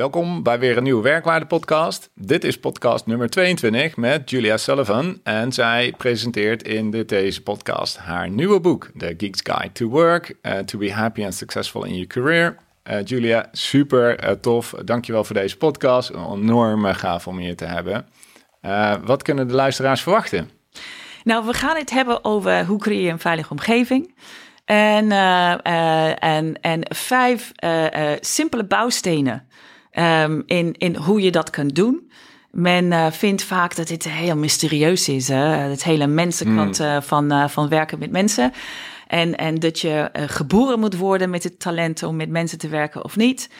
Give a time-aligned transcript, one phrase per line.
[0.00, 2.10] Welkom bij weer een nieuwe Werkwaarde podcast.
[2.14, 8.30] Dit is podcast nummer 22 met Julia Sullivan en zij presenteert in deze podcast haar
[8.30, 12.06] nieuwe boek, The Geek's Guide to Work, uh, to be happy and successful in your
[12.06, 12.56] career.
[12.90, 14.74] Uh, Julia, super uh, tof.
[14.84, 16.10] Dankjewel voor deze podcast.
[16.10, 18.06] Een enorme gaaf om hier te hebben.
[19.04, 20.50] wat kunnen de luisteraars verwachten?
[21.24, 24.14] Nou, we gaan het hebben over hoe creëer je een veilige omgeving.
[24.64, 25.10] En,
[26.20, 27.52] en, en vijf
[28.20, 29.48] simpele bouwstenen
[29.92, 32.10] um, in, in hoe je dat kunt doen.
[32.50, 35.44] Men uh, vindt vaak dat dit heel mysterieus is, hè?
[35.44, 36.84] het hele mensenkant mm.
[36.84, 38.52] uh, van, uh, van werken met mensen.
[39.06, 43.04] En, en dat je geboren moet worden met het talent om met mensen te werken
[43.04, 43.50] of niet.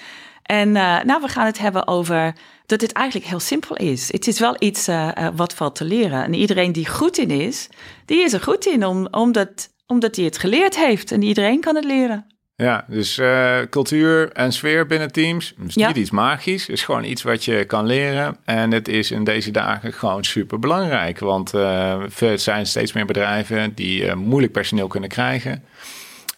[0.43, 2.35] En nou, we gaan het hebben over
[2.67, 4.13] dat dit eigenlijk heel simpel is.
[4.13, 4.89] Het is wel iets
[5.35, 6.25] wat valt te leren.
[6.25, 7.69] En iedereen die goed in is,
[8.05, 11.13] die is er goed in, om, omdat, omdat hij het geleerd heeft.
[11.13, 12.27] En iedereen kan het leren.
[12.61, 16.61] Ja, dus uh, cultuur en sfeer binnen teams is niet iets magisch.
[16.67, 18.37] Het is gewoon iets wat je kan leren.
[18.45, 21.19] En het is in deze dagen gewoon super belangrijk.
[21.19, 25.65] Want uh, er zijn steeds meer bedrijven die uh, moeilijk personeel kunnen krijgen.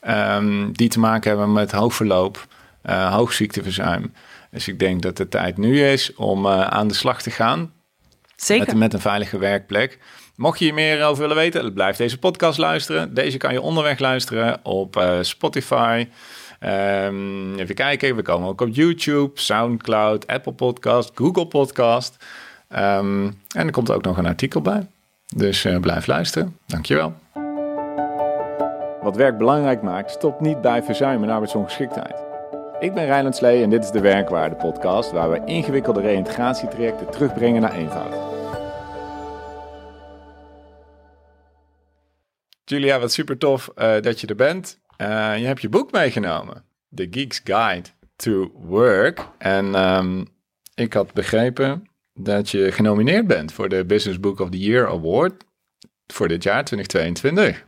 [0.08, 2.46] Um, die te maken hebben met hoog verloop,
[3.11, 4.12] hoog ziekteverzuim.
[4.50, 7.72] Dus ik denk dat de tijd nu is om aan de slag te gaan.
[8.36, 8.66] Zeker.
[8.66, 9.98] Met, met een veilige werkplek.
[10.36, 13.14] Mocht je hier meer over willen weten, blijf deze podcast luisteren.
[13.14, 16.08] Deze kan je onderweg luisteren op uh, Spotify.
[16.61, 22.24] Um, even kijken, we komen ook op YouTube, Soundcloud, Apple Podcast, Google Podcast.
[22.69, 23.24] Um,
[23.56, 24.86] en er komt ook nog een artikel bij.
[25.34, 26.56] Dus uh, blijf luisteren.
[26.67, 27.14] Dankjewel.
[29.02, 32.17] Wat werk belangrijk maakt, stopt niet bij verzuim en arbeidsongeschiktheid.
[32.80, 37.61] Ik ben Rijland Slee en dit is de Werkwaarde podcast, waar we ingewikkelde reïntegratietrajecten terugbrengen
[37.61, 38.31] naar eenvoud.
[42.72, 44.80] Julia, wat super tof uh, dat je er bent.
[44.98, 49.28] Uh, je hebt je boek meegenomen, The Geek's Guide to Work.
[49.38, 50.28] En um,
[50.74, 55.44] ik had begrepen dat je genomineerd bent voor de Business Book of the Year Award
[56.06, 57.64] voor dit jaar 2022.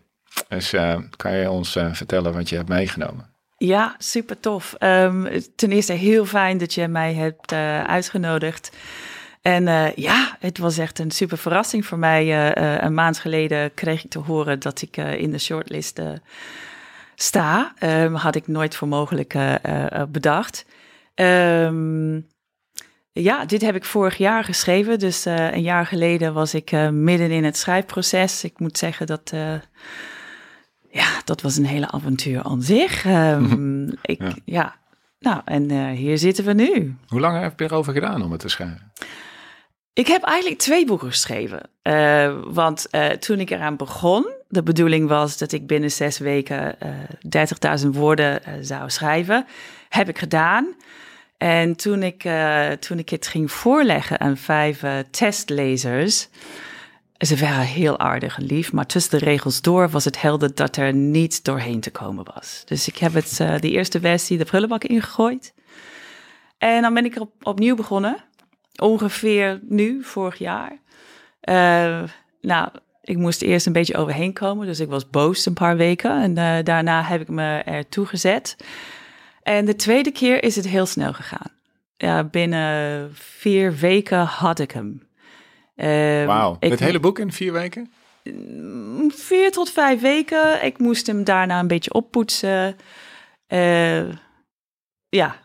[0.49, 3.33] Dus uh, kan je ons vertellen wat je hebt meegenomen?
[3.57, 4.75] Ja, super tof.
[4.79, 7.53] Um, ten eerste heel fijn dat je mij hebt
[7.87, 8.71] uitgenodigd.
[9.45, 12.27] En uh, ja, het was echt een super verrassing voor mij.
[12.27, 16.01] Uh, een maand geleden kreeg ik te horen dat ik in de shortlist
[17.15, 17.75] sta.
[17.81, 19.37] Um, had ik nooit voor mogelijk
[20.09, 20.67] bedacht.
[21.15, 22.27] Um,
[23.13, 24.99] ja, dit heb ik vorig jaar geschreven.
[24.99, 28.45] Dus een jaar geleden was ik midden in het schrijfproces.
[28.45, 29.33] Ik moet zeggen dat
[30.91, 33.05] ja, dat was een hele avontuur aan zich.
[33.05, 34.35] Um, ik, ja.
[34.45, 34.77] ja.
[35.19, 36.97] nou, en uh, hier zitten we nu.
[37.07, 38.93] Hoe lang heb je erover gedaan om het te schrijven?
[39.95, 41.61] Ik heb eigenlijk twee boeken geschreven.
[41.83, 46.77] Uh, want uh, toen ik eraan begon, de bedoeling was dat ik binnen zes weken
[47.31, 49.47] uh, 30.000 woorden zou schrijven.
[49.89, 50.75] Heb ik gedaan.
[51.39, 52.29] En toen ik,
[52.81, 56.29] toen ik het ging voorleggen aan vijf testlezers,
[57.19, 60.77] ze waren heel aardig en lief, maar tussen de regels door was het helder dat
[60.77, 62.63] er niet doorheen te komen was.
[62.65, 65.55] Dus ik heb het, de eerste versie de prullenbak ingegooid.
[66.59, 68.25] En dan ben ik op, opnieuw begonnen
[68.81, 70.79] ongeveer nu, vorig jaar.
[71.49, 72.03] Uh,
[72.41, 72.69] nou,
[73.03, 76.23] ik moest eerst een beetje overheen komen, dus ik was boos een paar weken.
[76.23, 78.57] En uh, daarna heb ik me ertoe gezet.
[79.43, 81.53] En de tweede keer is het heel snel gegaan.
[81.97, 85.03] Ja, binnen vier weken had ik hem.
[86.27, 87.93] Wauw, het hele boek in vier weken?
[88.23, 90.65] Mm, vier tot vijf weken.
[90.65, 92.77] Ik moest hem daarna een beetje oppoetsen.
[95.09, 95.44] ja,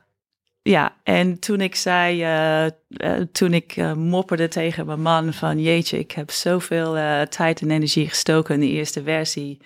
[0.70, 5.62] ja, en toen ik zei, uh, uh, toen ik uh, mopperde tegen mijn man van
[5.62, 6.94] jeetje, ik heb zoveel
[7.30, 9.62] tijd en energie gestoken in de eerste versie.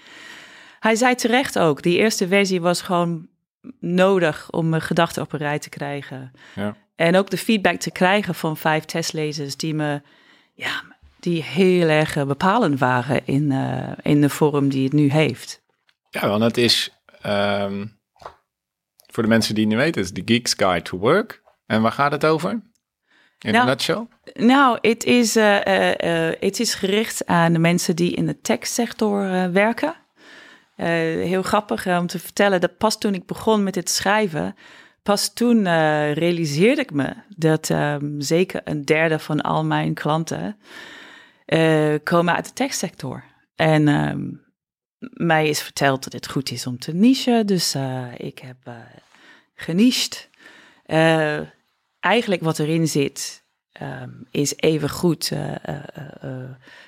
[0.80, 3.28] Hij zei terecht ook, die eerste versie was gewoon
[3.80, 6.32] nodig om mijn gedachten op een rij te krijgen.
[6.56, 6.76] Ja.
[6.96, 10.02] En ook de feedback te krijgen van vijf testlezers die me,
[10.54, 10.84] ja,
[11.20, 13.52] die heel erg bepalend waren in,
[14.02, 15.62] in de vorm die het nu heeft.
[16.10, 16.92] Ja, want het is...
[17.26, 18.02] Um
[19.14, 21.42] voor de mensen die het niet weten, is The Geek's Guide to Work.
[21.66, 22.52] En waar gaat het over?
[23.40, 24.08] In nou, een nutshell?
[24.34, 29.52] Nou, het is, uh, uh, het is gericht aan de mensen die in de techsector
[29.52, 29.96] werken.
[30.76, 34.56] heel grappig om te vertellen dat pas toen ik begon met het schrijven,
[35.04, 35.64] pas toen
[36.14, 40.58] realiseerde ik me dat um, zeker een derde van al mijn klanten
[42.04, 43.24] komen uit de techsector.
[43.56, 44.43] En um,
[45.14, 47.48] mij is verteld dat het goed is om te nichen.
[47.48, 48.58] Dus uh, ik heb
[50.88, 51.40] uh,
[52.00, 53.44] eigenlijk wat erin zit,
[53.82, 55.32] um, is even goed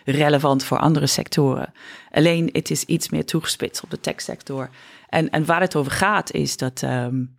[0.05, 1.73] relevant voor andere sectoren.
[2.11, 4.69] Alleen het is iets meer toegespitst op de techsector.
[5.09, 7.37] En, en waar het over gaat is dat, um,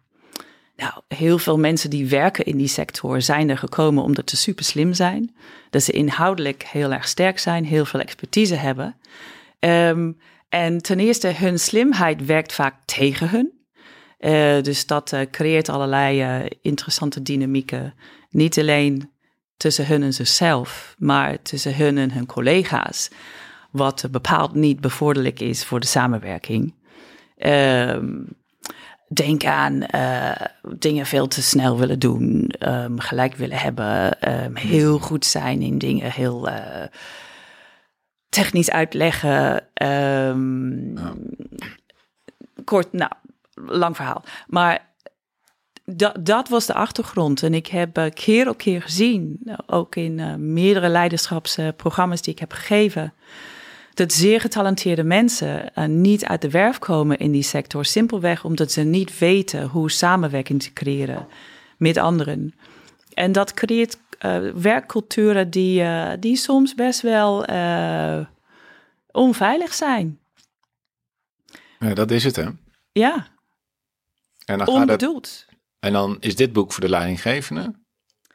[0.77, 4.65] Nou, heel veel mensen die werken in die sector zijn er gekomen omdat ze super
[4.65, 5.37] slim zijn.
[5.71, 8.97] Dat ze inhoudelijk heel erg sterk zijn, heel veel expertise hebben.
[9.59, 10.13] Ehm,
[10.49, 13.55] en ten eerste, hun slimheid werkt vaak tegen hun.
[14.19, 17.95] Uh, dus dat uh, creëert allerlei uh, interessante dynamieken.
[18.31, 19.11] Niet alleen
[19.57, 23.11] tussen hun en zichzelf, maar tussen hun en hun collega's.
[23.71, 26.75] Wat bepaald niet bevorderlijk is voor de samenwerking.
[27.39, 28.27] Um,
[29.09, 29.87] denk aan
[30.79, 35.79] dingen veel te snel willen doen, um, gelijk willen hebben, um, heel goed zijn in
[35.79, 36.49] dingen, heel
[38.29, 39.69] technisch uitleggen.
[39.75, 40.37] Ja.
[42.65, 43.11] Kort, nou,
[43.55, 44.25] lang verhaal.
[44.47, 44.95] Maar
[45.85, 47.43] dat, dat was de achtergrond.
[47.43, 52.39] En ik heb uh, keer op keer gezien, ook in uh, meerdere leiderschapsprogramma's die ik
[52.39, 53.15] heb gegeven,
[53.95, 57.85] dat zeer getalenteerde mensen uh, niet uit de werf komen in die sector.
[57.85, 61.27] Simpelweg omdat ze niet weten hoe samenwerking te creëren
[61.79, 62.55] met anderen.
[63.15, 63.99] En dat creëert
[64.55, 65.85] werkculturen die,
[66.19, 67.45] die soms best wel
[69.11, 70.19] onveilig zijn.
[71.79, 72.49] Ja, dat is het, hè?
[72.93, 73.27] Ja.
[74.45, 75.45] En dan Onbedoeld.
[75.47, 77.75] Het, en dan is dit boek voor de leidinggevende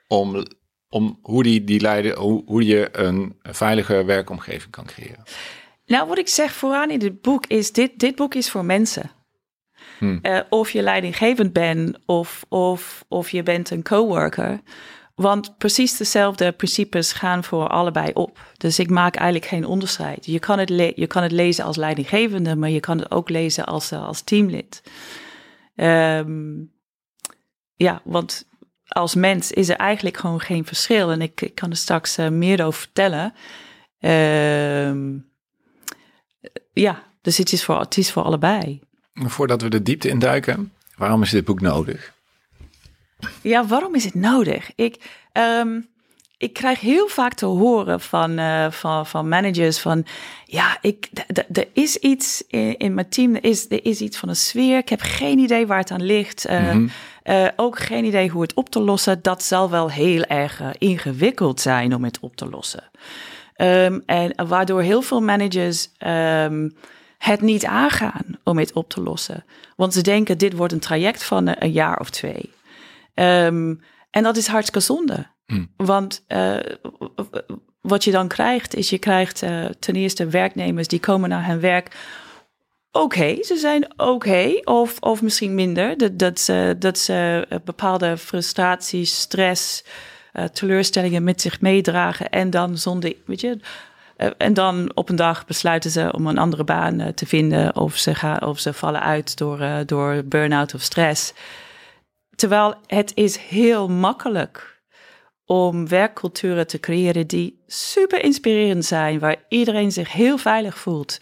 [0.07, 0.45] om,
[0.89, 5.23] om hoe, die, die leider, hoe, hoe je een veilige werkomgeving kan creëren.
[5.85, 9.11] Nou, wat ik zeg vooraan in dit boek is, dit, dit boek is voor mensen.
[9.97, 10.19] Hmm.
[10.21, 14.61] Uh, of je leidinggevend bent of, of, of je bent een coworker.
[15.15, 18.39] Want precies dezelfde principes gaan voor allebei op.
[18.57, 20.25] Dus ik maak eigenlijk geen onderscheid.
[20.25, 23.65] Je kan het, je kan het lezen als leidinggevende, maar je kan het ook lezen
[23.65, 24.83] als, uh, als teamlid.
[25.75, 26.71] Um,
[27.75, 28.45] ja, want
[28.87, 31.11] als mens is er eigenlijk gewoon geen verschil.
[31.11, 33.33] En ik, kan er straks uh, meer over vertellen.
[33.99, 35.29] Um,
[36.73, 38.81] ja, dus het is, voor, het is voor allebei.
[39.13, 42.13] Voordat we de diepte induiken, waarom is dit boek nodig?
[43.41, 44.71] Ja, waarom is het nodig?
[44.75, 44.95] Ik,
[45.33, 45.89] um,
[46.37, 50.05] ik krijg heel vaak te horen van, uh, van, van managers van...
[50.45, 51.09] ja, ik,
[51.51, 54.77] er is iets in, in, mijn team, er is, er is iets van een sfeer.
[54.77, 56.49] Ik heb geen idee waar het aan ligt.
[56.49, 56.89] Uh, mm -hmm.
[57.23, 59.19] uh, ook geen idee hoe het op te lossen.
[59.21, 62.83] Dat zal wel heel erg ingewikkeld zijn om het op te lossen.
[63.57, 66.75] Um, en waardoor heel veel managers um,
[67.17, 69.43] het niet aangaan om het op te lossen.
[69.75, 72.49] Want ze denken, dit wordt een traject van een jaar of twee.
[73.13, 75.27] Um, en dat is hartstikke zonde.
[75.45, 75.71] Mm.
[75.75, 76.57] Want uh,
[77.81, 81.59] wat je dan krijgt, is je krijgt uh, ten eerste werknemers die komen naar hun
[81.59, 81.95] werk.
[82.91, 85.97] Oké, okay, ze zijn oké, okay, of, of misschien minder.
[85.97, 89.83] Dat, dat, ze, dat ze bepaalde frustraties, stress,
[90.33, 92.29] uh, teleurstellingen met zich meedragen.
[92.29, 93.59] En dan zonder, weet je,
[94.37, 97.75] en dan op een dag besluiten ze om een andere baan te vinden.
[97.75, 101.33] Of ze, gaan, of ze vallen uit door, door burn-out of stress.
[102.35, 104.81] Terwijl het is heel makkelijk
[105.45, 111.19] om werkculturen te creëren die super inspirerend zijn, waar iedereen zich heel veilig voelt.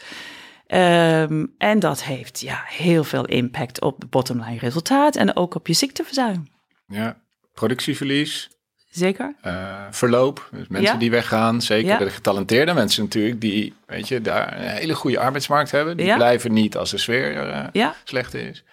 [0.67, 5.67] Um, en dat heeft ja, heel veel impact op het bottomline resultaat en ook op
[5.67, 6.47] je ziekteverzuim.
[6.87, 7.21] Ja,
[7.53, 8.49] productieverlies.
[8.89, 9.35] Zeker.
[9.45, 10.99] Uh, verloop, dus mensen ja.
[10.99, 11.97] die weggaan, zeker ja.
[11.97, 16.15] de getalenteerde mensen natuurlijk, die weet je, daar een hele goede arbeidsmarkt hebben, die ja.
[16.15, 18.63] blijven niet als de sfeer uh, slecht is.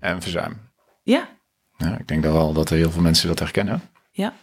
[0.00, 0.72] En verzuim.
[1.04, 1.28] Ja.
[1.76, 1.98] ja.
[1.98, 3.90] Ik denk dat wel dat er heel veel mensen dat herkennen.
[4.10, 4.34] Ja.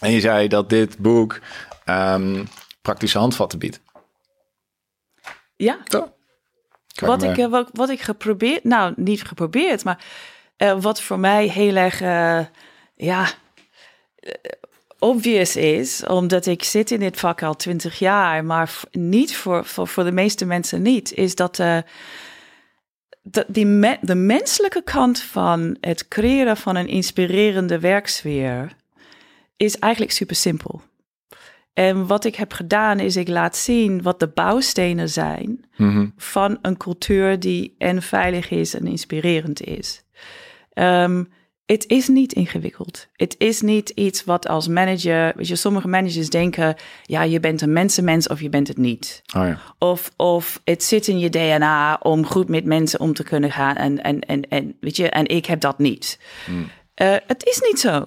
[0.00, 1.40] En je zei dat dit boek
[1.84, 2.48] um,
[2.82, 3.80] praktische handvatten biedt.
[5.56, 5.78] Ja.
[5.84, 6.12] Toch?
[6.94, 10.04] Wat ik, uh, wat, wat, ik geprobeerd, nou niet geprobeerd, maar
[10.58, 12.40] uh, wat voor mij heel erg, uh,
[12.94, 13.28] ja,
[14.98, 19.88] obvious is, omdat ik zit in dit vak al twintig jaar, maar niet voor, voor,
[19.88, 21.58] voor de meeste mensen niet, is dat
[23.30, 28.76] de, die me, de menselijke kant van het creëren van een inspirerende werksfeer
[29.56, 30.82] is eigenlijk super simpel.
[31.72, 36.12] En wat ik heb gedaan is ik laat zien wat de bouwstenen zijn mm-hmm.
[36.16, 40.04] van een cultuur die en veilig is en inspirerend is.
[40.74, 41.28] Um,
[41.70, 43.06] het is niet ingewikkeld.
[43.16, 47.60] Het is niet iets wat als manager, weet je, sommige managers denken, ja, je bent
[47.60, 49.22] een mensenmens of je bent het niet.
[49.36, 49.60] Oh ja.
[49.78, 53.76] Of, of het zit in je DNA om goed met mensen om te kunnen gaan
[53.76, 56.18] en, en, en, en weet je, en ik heb dat niet.
[56.46, 56.70] Mm.
[57.02, 58.06] Uh, het is niet zo.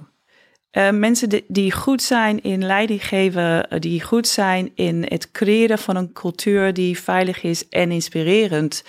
[0.71, 5.31] Uh, mensen die, die, goed zijn in leiding geven, uh, die goed zijn in het
[5.31, 8.83] creëren van een cultuur die veilig is en inspirerend,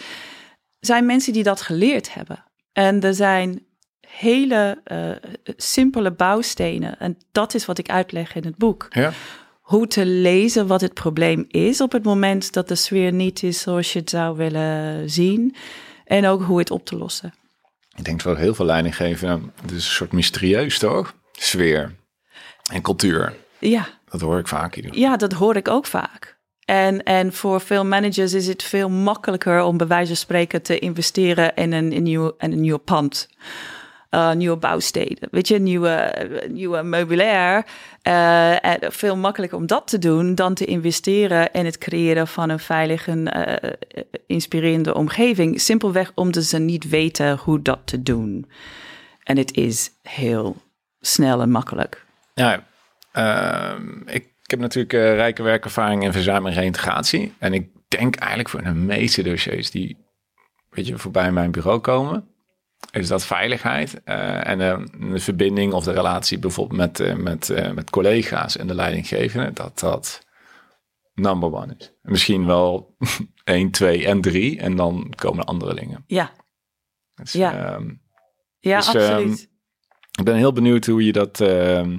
[0.81, 2.45] zijn mensen die dat geleerd hebben.
[2.73, 3.63] En er zijn
[4.19, 5.11] hele uh,
[5.57, 6.99] simpele bouwstenen.
[6.99, 8.87] En dat is wat ik uitleg in het boek.
[8.91, 9.13] Ja.
[9.61, 13.61] Hoe te lezen wat het probleem is op het moment dat de sfeer niet is
[13.61, 15.55] zoals je het zou willen zien.
[16.05, 17.35] En ook hoe het op te lossen.
[17.97, 21.15] ik denk wel heel veel leidinggevenden, het is een soort mysterieus toch?
[21.33, 21.95] Sfeer
[22.73, 23.35] en cultuur.
[23.59, 24.99] Ja, Dat hoor ik vaak hier.
[24.99, 26.37] ja, dat hoor ik ook vaak.
[26.65, 30.79] En, en voor veel managers is het veel makkelijker om bij wijze van spreken te
[30.79, 33.29] investeren in een, in nieuw, in een nieuw pand.
[34.15, 36.13] Eh, nieuwe bouwsteden, weet je, nieuwe,
[36.51, 37.65] nieuwe meubilair.
[38.03, 42.59] Eh, veel makkelijker om dat te doen dan te investeren in het creëren van een
[42.59, 43.73] veilige, eh,
[44.27, 45.61] inspirerende omgeving.
[45.61, 48.51] Simpelweg omdat ze niet weten hoe dat te doen.
[49.23, 50.57] En het is heel
[51.01, 52.05] snel en makkelijk.
[52.35, 52.65] Ja,
[53.13, 57.33] ehm, ik, ik heb natuurlijk rijke werkervaring in verzuim en reintegratie.
[57.39, 59.97] En ik denk eigenlijk voor de meeste dossiers die
[60.71, 62.29] weet je, voorbij mijn bureau komen,
[62.91, 64.79] is dat veiligheid eh, en eh,
[65.13, 69.53] de verbinding of de relatie bijvoorbeeld met, eh, met, eh, met collega's en de leidinggevende,
[69.53, 70.27] dat dat
[71.15, 71.93] number one is.
[72.03, 72.97] Misschien wel
[73.45, 76.05] 1, 2 en 3 en dan komen andere dingen.
[76.07, 76.31] Ja,
[77.15, 77.53] Dus, Ja.
[77.75, 77.91] ehm,
[78.59, 79.49] ja Dus, ehm, absoluut.
[80.19, 81.99] ik ben heel benieuwd hoe je dat, ehm,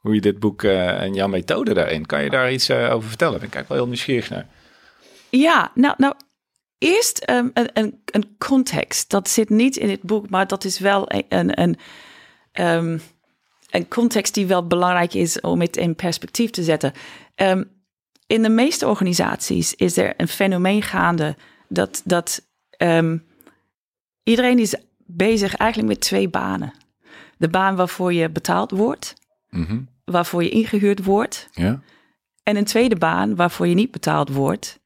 [0.00, 3.38] hoe je dit boek en jouw methode daarin, kan je daar iets over vertellen?
[3.38, 4.46] Ben ik eigenlijk wel heel nieuwsgierig naar.
[5.30, 6.14] Ja, nou, nou
[6.80, 9.10] eerst ehm, een, een, een context.
[9.10, 11.76] Dat zit niet in het boek, maar dat is wel een, een,
[12.52, 12.98] ehm,
[13.70, 16.92] een context die wel belangrijk is om het in perspectief te zetten.
[17.34, 17.64] Ehm,
[18.26, 21.36] in de meeste organisaties is er een fenomeen gaande
[21.68, 22.48] dat, dat
[24.22, 24.74] iedereen is
[25.06, 26.72] bezig eigenlijk met twee banen.
[27.36, 29.14] De baan waarvoor je betaald wordt,
[29.50, 29.80] Mhm.
[30.04, 31.48] waarvoor je ingehuurd wordt.
[31.52, 31.80] Ja?
[32.42, 34.79] En een tweede baan waarvoor je niet betaald wordt.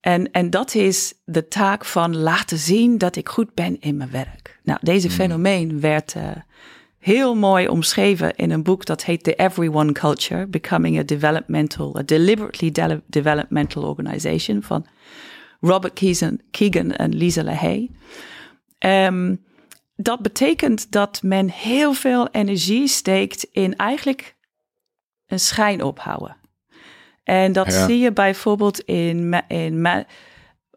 [0.00, 4.10] En, en dat is de taak van laten zien dat ik goed ben in mijn
[4.10, 4.60] werk.
[4.62, 6.30] Nou, deze fenomeen werd eh,
[6.98, 12.02] heel mooi omschreven in een boek dat heet The Everyone Culture: Becoming a Developmental, a
[12.02, 14.86] Deliberately de- Developmental Organization van
[15.60, 17.90] Robert Keegan, Keegan en Lisa LaHaye.
[18.78, 19.36] Ehm,
[19.96, 24.36] dat betekent dat men heel veel energie steekt in eigenlijk
[25.26, 26.36] een schijn ophouden.
[27.28, 27.86] En dat Ja.
[27.86, 30.06] zie je bijvoorbeeld in, ma- in ma-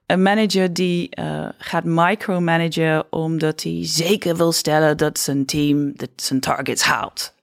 [0.05, 6.09] een manager die eh, gaat micromanagen omdat hij zeker wil stellen dat zijn team dat
[6.15, 7.33] zijn targets haalt.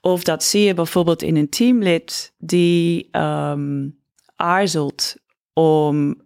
[0.00, 3.88] Of dat zie je bijvoorbeeld in een teamlid die ehm,
[4.36, 5.16] aarzelt
[5.52, 6.20] om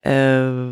[0.00, 0.66] eh,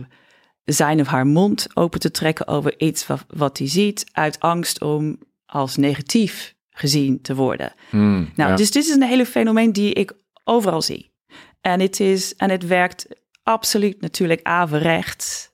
[0.65, 4.83] zijn of haar mond open te trekken over iets wat, wat hij ziet, uit angst
[4.83, 7.73] om als negatief gezien te worden.
[7.91, 8.57] Mm, Nou, ja.
[8.57, 10.13] dus dit is een hele fenomeen die ik
[10.49, 11.13] overal zie.
[11.61, 13.07] En het, is, en het werkt
[13.43, 15.51] absoluut natuurlijk averechts.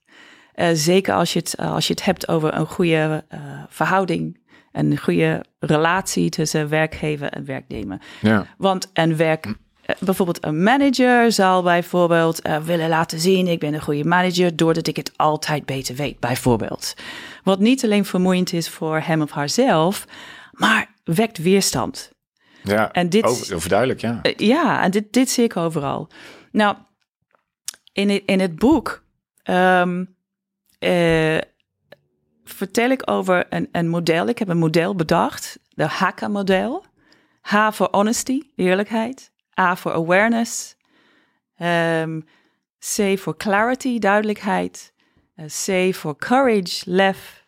[0.52, 4.42] Eh, zeker als je, het, als je het hebt over een goede eh, verhouding.
[4.72, 8.00] Een goede relatie tussen werkgever en werknemer.
[8.20, 8.46] ja.
[8.58, 9.46] Want een werk,
[9.84, 14.56] eh, bijvoorbeeld een manager zal bijvoorbeeld eh, willen laten zien: ik ben een goede manager
[14.56, 16.94] doordat ik het altijd beter weet, bijvoorbeeld.
[17.42, 20.04] Wat niet alleen vermoeiend is voor hem of haarzelf,
[20.52, 22.13] maar wekt weerstand.
[22.64, 22.92] Ja.
[22.92, 24.18] En dit- Oh, heel duidelijk, ja.
[24.22, 26.08] Eh, ja, en dit, dit zie ik overal.
[26.52, 26.76] Nou,
[27.92, 29.02] in het, in het boek
[29.42, 30.04] ehm,
[30.78, 31.38] eh,
[32.44, 34.26] vertel ik over een, een model.
[34.28, 36.84] Ik heb een model bedacht, de HACA-model.
[37.40, 39.32] H voor honesty, eerlijkheid.
[39.60, 40.76] A voor awareness.
[41.56, 42.20] ehm,
[42.96, 44.92] C voor clarity, duidelijkheid.
[45.66, 47.44] C voor courage, lef.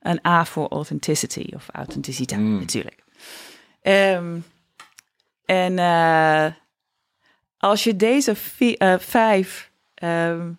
[0.00, 2.58] En A voor authenticity of authenticiteit Mm.
[2.58, 3.04] natuurlijk.
[3.82, 4.38] Ehm,
[5.48, 6.46] en eh,
[7.58, 8.34] als je deze
[8.78, 10.50] eh, vijf ehm,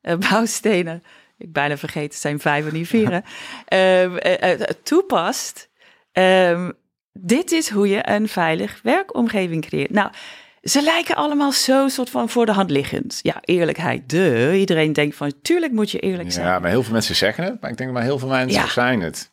[0.00, 1.02] eh, bouwstenen,
[1.38, 3.18] ik bijna vergeten, het zijn vijf en niet vier, hè,
[4.02, 5.68] ehm, eh, eh, toepast,
[6.12, 6.70] ehm,
[7.12, 9.90] dit is hoe je een veilig werkomgeving creëert.
[9.90, 10.10] Nou,
[10.62, 13.18] ze lijken allemaal zo soort van voor de hand liggend.
[13.22, 14.54] Ja, eerlijkheid, de.
[14.58, 16.46] Iedereen denkt van, tuurlijk moet je eerlijk zijn.
[16.46, 18.68] Ja, maar heel veel mensen zeggen het, maar ik denk maar heel veel mensen Ja.
[18.68, 19.29] zijn het.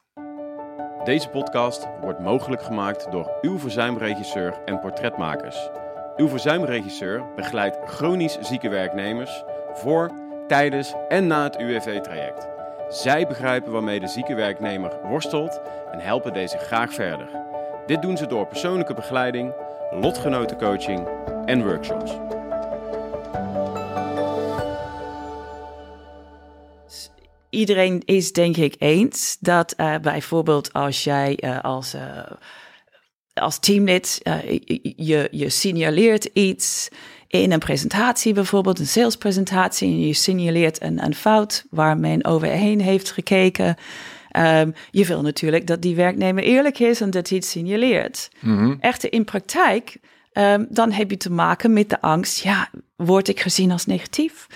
[1.08, 5.70] Deze podcast wordt mogelijk gemaakt door uw verzuimregisseur en portretmakers.
[6.18, 10.12] Uw verzuimregisseur begeleidt chronisch zieke werknemers voor,
[10.48, 12.48] tijdens en na het UWV-traject.
[12.90, 15.62] Zij begrijpen waarmee de zieke werknemer worstelt
[15.92, 17.28] en helpen deze graag verder.
[17.86, 19.54] Dit doen ze door persoonlijke begeleiding,
[19.92, 21.08] lotgenotencoaching
[21.46, 22.37] en workshops.
[27.50, 32.02] Iedereen is denk ik eens dat eh, bijvoorbeeld als jij eh, als, eh,
[33.34, 34.22] als teamlid
[34.96, 36.90] je, je signaleert iets
[37.28, 42.82] in een presentatie bijvoorbeeld, een salespresentatie, en je signaleert een, een fout waar men overheen
[42.82, 43.76] heeft gekeken.
[44.32, 48.30] Ehm, je wil natuurlijk dat die werknemer eerlijk is en dat hij het signaleert.
[48.80, 49.98] Echter in praktijk,
[50.32, 54.48] ehm, dan heb je te maken met de angst, ja, word ik gezien als negatief?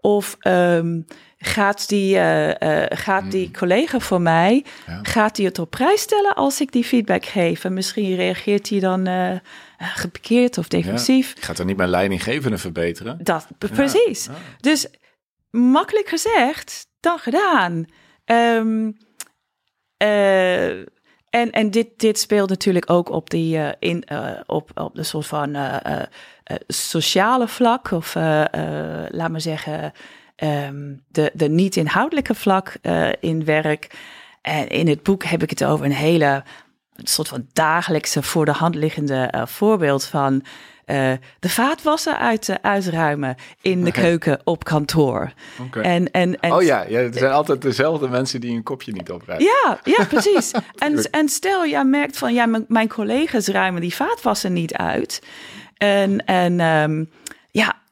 [0.00, 1.00] Of ehm,
[1.38, 2.50] gaat, die, uh,
[2.88, 5.00] gaat die collega van mij, ja.
[5.02, 7.64] gaat die het op prijs stellen als ik die feedback geef?
[7.64, 9.36] En misschien reageert hij dan uh,
[9.78, 11.32] gepikeerd of defensief.
[11.36, 11.42] Ja.
[11.42, 13.18] Gaat er niet mijn leidinggevende verbeteren?
[13.22, 14.28] Dat, precies.
[14.60, 14.86] Dus
[15.50, 17.84] makkelijk gezegd dan gedaan.
[18.24, 18.96] Um,
[21.30, 25.02] en, en dit, dit speelt natuurlijk ook op, die, uh, in, uh, op, op de
[25.02, 25.76] soort van uh,
[26.68, 29.92] sociale vlak, of laat maar zeggen,
[30.44, 32.76] um, de, de niet-inhoudelijke vlak
[33.20, 33.96] in werk.
[34.42, 36.42] En in het boek heb ik het over een hele
[36.96, 40.42] soort van dagelijkse voor de hand liggende voorbeeld van
[40.88, 45.32] uh, de vaatwasser uit, uh, uitruimen in de keuken op kantoor.
[45.66, 45.82] Okay.
[45.82, 49.10] En, en, en, oh ja, ja, het zijn altijd dezelfde mensen die een kopje niet
[49.10, 49.46] opruimen.
[49.46, 50.50] Ja, ja precies.
[50.78, 55.22] en, en stel, jij merkt van, ja, mijn collega's ruimen die vaatwasser niet uit.
[55.76, 57.27] En, en um, ja,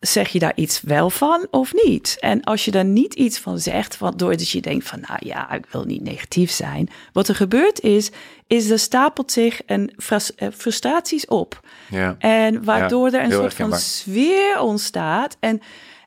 [0.01, 2.17] zeg je daar iets wel van of niet?
[2.21, 5.53] En als je daar niet iets van zegt, wat doordat je denkt van, nou ja,
[5.53, 6.89] ik wil niet negatief zijn.
[7.13, 8.11] Wat er gebeurt is,
[8.47, 11.61] is er stapelt zich een eh, frustraties op.
[11.91, 12.17] Ja.
[12.19, 15.37] En waardoor er een soort van sfeer ontstaat.
[15.41, 15.61] En,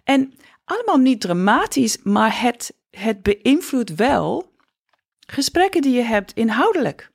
[0.03, 0.33] en
[0.65, 4.51] allemaal niet dramatisch, maar het, het beïnvloedt wel
[5.27, 7.11] gesprekken die je hebt inhoudelijk.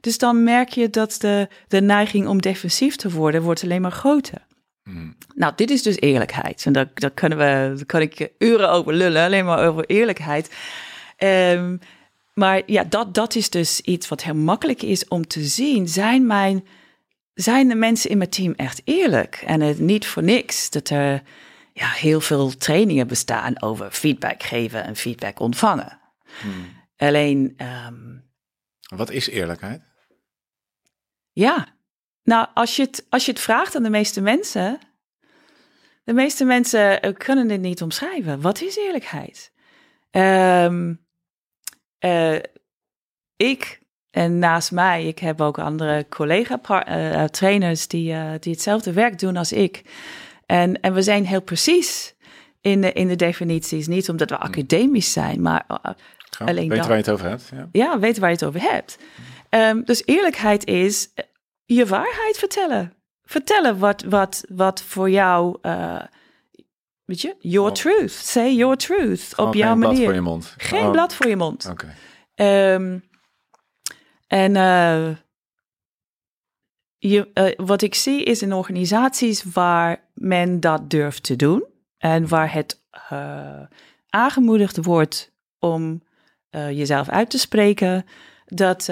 [0.00, 3.90] Dus dan merk je dat de, de neiging om defensief te worden, wordt alleen maar
[3.90, 4.48] groter.
[4.90, 5.16] Mm.
[5.34, 6.66] Nou, dit is dus eerlijkheid.
[6.66, 10.54] En daar, daar, kunnen we, daar kan ik uren over lullen, alleen maar over eerlijkheid.
[11.18, 11.78] Um,
[12.34, 15.88] maar ja, dat, dat is dus iets wat heel makkelijk is om te zien.
[15.88, 16.66] Zijn, mijn,
[17.34, 19.42] zijn de mensen in mijn team echt eerlijk?
[19.46, 21.22] En het niet voor niks dat er
[21.72, 25.98] ja, heel veel trainingen bestaan over feedback geven en feedback ontvangen.
[26.40, 26.66] Hmm.
[26.96, 27.56] Alleen.
[27.86, 28.28] Um,
[28.94, 29.82] wat is eerlijkheid?
[31.32, 31.79] Ja,
[32.22, 34.78] nou, als je, het, als je het vraagt aan de meeste mensen,
[36.04, 38.40] de meeste mensen eh, kunnen dit niet omschrijven.
[38.40, 39.52] Wat is eerlijkheid?
[40.10, 41.06] Um,
[42.04, 42.38] uh,
[43.36, 49.18] ik en naast mij, ik heb ook andere collega-trainers uh, die, uh, die hetzelfde werk
[49.18, 49.82] doen als ik.
[50.46, 52.14] En, en we zijn heel precies
[52.60, 53.86] in de, in de definities.
[53.86, 54.44] Niet omdat we hmm.
[54.44, 55.66] academisch zijn, maar
[56.38, 57.50] alleen weten waar je het over hebt.
[57.52, 58.98] Ja, ja weten waar je het over hebt.
[59.50, 61.08] Um, dus eerlijkheid is
[61.74, 62.94] je waarheid vertellen.
[63.22, 66.02] Vertellen wat, wat, wat voor jou, uh,
[67.04, 67.74] weet je, your oh.
[67.74, 68.10] truth.
[68.10, 69.96] Say your truth op jouw manier.
[69.96, 70.54] Geen blad voor je mond.
[70.56, 70.90] Geen oh.
[70.90, 71.68] blad voor je mond.
[71.70, 71.94] Oké.
[72.34, 72.74] Okay.
[72.74, 73.08] Um,
[74.26, 75.16] en uh,
[76.98, 81.64] je, uh, wat ik zie is in organisaties waar men dat durft te doen
[81.98, 83.62] en waar het uh,
[84.08, 86.02] aangemoedigd wordt om
[86.50, 88.06] jezelf uit te spreken,
[88.46, 88.88] dat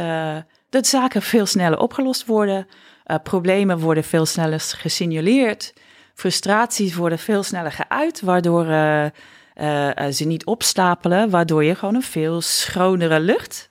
[0.70, 2.66] dat zaken veel sneller opgelost worden.
[3.06, 5.72] Uh, problemen worden veel sneller gesignaleerd.
[6.14, 9.04] Frustraties worden veel sneller geuit, waardoor uh,
[9.56, 13.70] uh, ze niet opstapelen, waardoor je gewoon een veel schonere lucht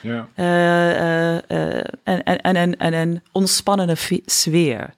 [0.00, 0.28] ja.
[0.34, 1.42] en,
[2.04, 4.94] en, en, en, en een ontspannende sfeer.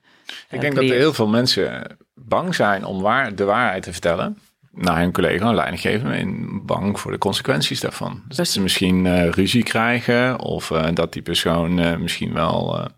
[0.48, 4.38] Ik denk dat er heel veel mensen bang zijn om waar, de waarheid te vertellen
[4.72, 8.22] naar hun collega, een leidinggever, in bang voor de consequenties daarvan.
[8.28, 12.88] Dus dat ze misschien uh, ruzie krijgen of uh, dat die persoon uh, misschien wel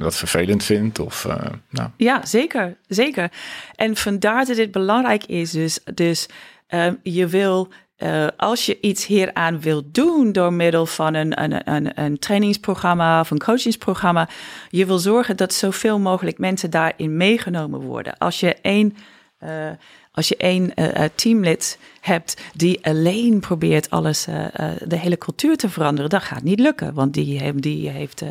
[0.00, 0.98] dat vervelend vindt.
[0.98, 1.26] Of,
[1.70, 1.90] nou.
[1.96, 3.30] Ja, zeker, zeker.
[3.74, 5.50] En vandaar dat dit belangrijk is.
[5.50, 6.28] Dus, dus
[6.66, 11.70] ehm, je wil uh, als je iets hieraan wilt doen door middel van een, een,
[11.74, 14.28] een, een trainingsprogramma of een coachingsprogramma,
[14.68, 18.18] je wil zorgen dat zoveel mogelijk mensen daarin meegenomen worden.
[18.18, 18.96] Als je één
[19.40, 19.70] uh,
[20.16, 24.46] als je één uh, teamlid hebt die alleen probeert alles, uh,
[24.84, 26.94] de hele cultuur te veranderen, dat gaat niet lukken.
[26.94, 28.22] Want die, die heeft.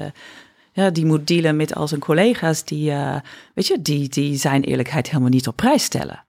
[0.71, 2.91] ja, die moet dealen met al zijn collega's die,
[3.53, 6.23] weet je, die, die zijn eerlijkheid helemaal niet op prijs stellen.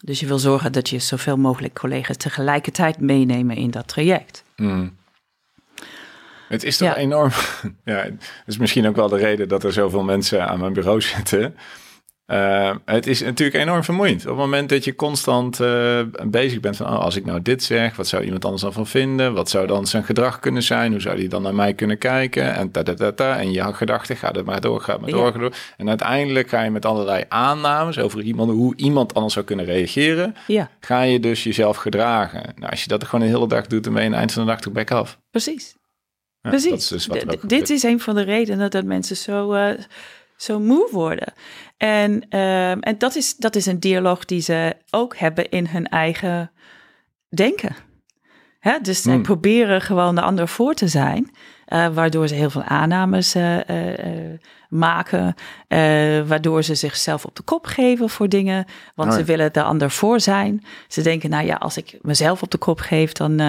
[0.00, 4.44] Dus je wil zorgen dat je zoveel mogelijk collega's tegelijkertijd meenemen in dat traject.
[4.56, 4.96] Mm.
[6.48, 7.30] Het is toch enorm.
[7.84, 8.12] ja, dat
[8.46, 11.56] is misschien ook wel de reden dat er zoveel mensen aan mijn bureau zitten.
[12.26, 14.20] Uh, het is natuurlijk enorm vermoeiend.
[14.20, 16.86] Op het moment dat je constant uh, bezig bent van...
[16.86, 19.34] Oh, als ik nou dit zeg, wat zou iemand anders dan van vinden?
[19.34, 20.92] Wat zou dan zijn gedrag kunnen zijn?
[20.92, 22.54] Hoe zou die dan naar mij kunnen kijken?
[22.54, 23.38] En, ta, ta, ta, ta.
[23.38, 25.52] en je gedachten gaat het maar door, gaat maar door, door.
[25.76, 27.98] En uiteindelijk ga je met allerlei aannames...
[27.98, 30.34] over iemand, hoe iemand anders zou kunnen reageren...
[30.46, 30.70] Ja.
[30.80, 32.52] ga je dus jezelf gedragen.
[32.56, 33.84] Nou, als je dat gewoon de hele dag doet...
[33.84, 35.18] dan ben je aan het eind van de dag toch back af.
[35.30, 35.76] Precies.
[36.40, 36.92] Ja, Precies.
[36.92, 39.54] Is dus dit is een van de redenen dat mensen zo...
[39.54, 39.70] Uh,
[40.36, 41.32] zo moe worden.
[41.76, 45.88] En, um, en dat, is, dat is een dialoog die ze ook hebben in hun
[45.88, 46.50] eigen
[47.28, 47.76] denken.
[48.58, 48.78] Hè?
[48.82, 49.22] Dus zij Hmm.
[49.22, 51.30] proberen gewoon de ander voor te zijn.
[51.64, 53.68] eh, waardoor ze heel veel aannames eh,
[54.32, 55.34] eh, maken.
[56.26, 58.64] waardoor ze zichzelf op de kop geven voor dingen.
[58.94, 60.64] Want Oh ze willen de ander voor zijn.
[60.88, 63.40] Ze denken, nou ja, als ik mezelf op de kop geef, dan,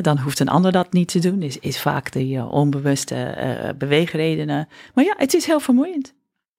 [0.00, 1.42] dan hoeft een ander dat niet te doen.
[1.42, 4.68] Is, is vaak de eh, onbewuste eh, beweegredenen.
[4.94, 6.14] Maar ja, het is heel vermoeiend.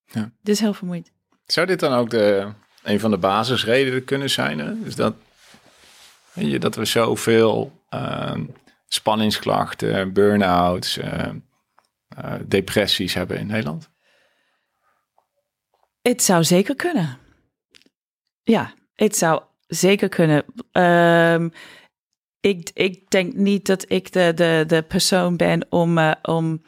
[0.05, 0.31] Ja.
[0.39, 1.11] Het is heel vermoeiend.
[1.45, 2.47] Zou dit dan ook de,
[2.83, 4.59] een van de basisredenen kunnen zijn?
[4.59, 4.83] Hè?
[4.83, 5.13] Dus dat,
[6.33, 8.43] weet je, dat we zoveel ehm,
[8.87, 11.29] spanningsklachten, burn-outs, eh,
[12.07, 13.89] eh, depressies hebben in Nederland?
[16.01, 17.17] Het zou zeker kunnen.
[18.43, 20.45] Ja, het zou zeker kunnen.
[20.71, 21.49] Ehm,
[22.41, 26.61] ik, ik denk niet dat ik de, de, de persoon ben om, eh, om.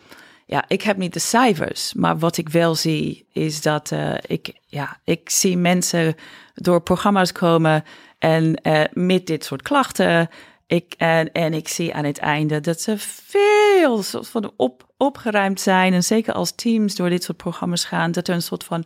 [0.46, 1.94] Ja, ik heb niet de cijfers.
[1.94, 6.16] Maar wat ik wel zie is dat eh, ik, ja, ik zie mensen
[6.54, 7.84] door programma's komen
[8.20, 10.30] en eh, met dit soort klachten.
[10.68, 15.60] Ik, en, en ik zie aan het einde dat ze veel soort van op, opgeruimd
[15.60, 15.94] zijn.
[15.94, 18.86] En zeker als teams door dit soort programma's gaan, dat er een soort van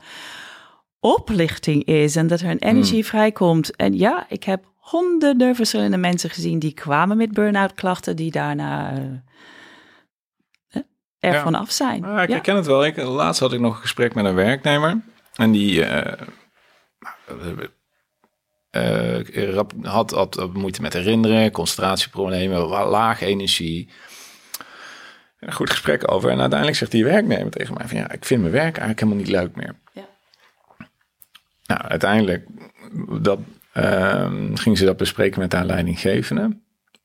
[0.99, 3.75] oplichting is en dat er een energie vrijkomt.
[3.75, 8.91] En ja, ik heb honderden verschillende mensen gezien die kwamen met burn-out klachten, die daarna
[8.91, 9.03] eh,
[10.69, 10.81] eh,
[11.19, 11.57] ervan Ja.
[11.57, 12.03] af zijn.
[12.03, 12.33] Ah, ik ja.
[12.33, 12.85] herken het wel.
[12.85, 15.01] Ik, laatst had ik nog een gesprek met een werknemer.
[15.35, 16.27] En die eh,
[18.69, 23.89] eh, had, had, moeite met herinneren, concentratieproblemen, laag energie.
[25.39, 26.29] Een goed gesprek over.
[26.29, 29.23] En uiteindelijk zegt die werknemer tegen mij van ja, ik vind mijn werk eigenlijk helemaal
[29.23, 29.75] niet leuk meer.
[29.93, 30.07] Ja.
[31.65, 32.47] Nou, uiteindelijk
[33.21, 33.39] dat,
[33.75, 36.59] ehm, ging ze dat bespreken met haar leidinggevende.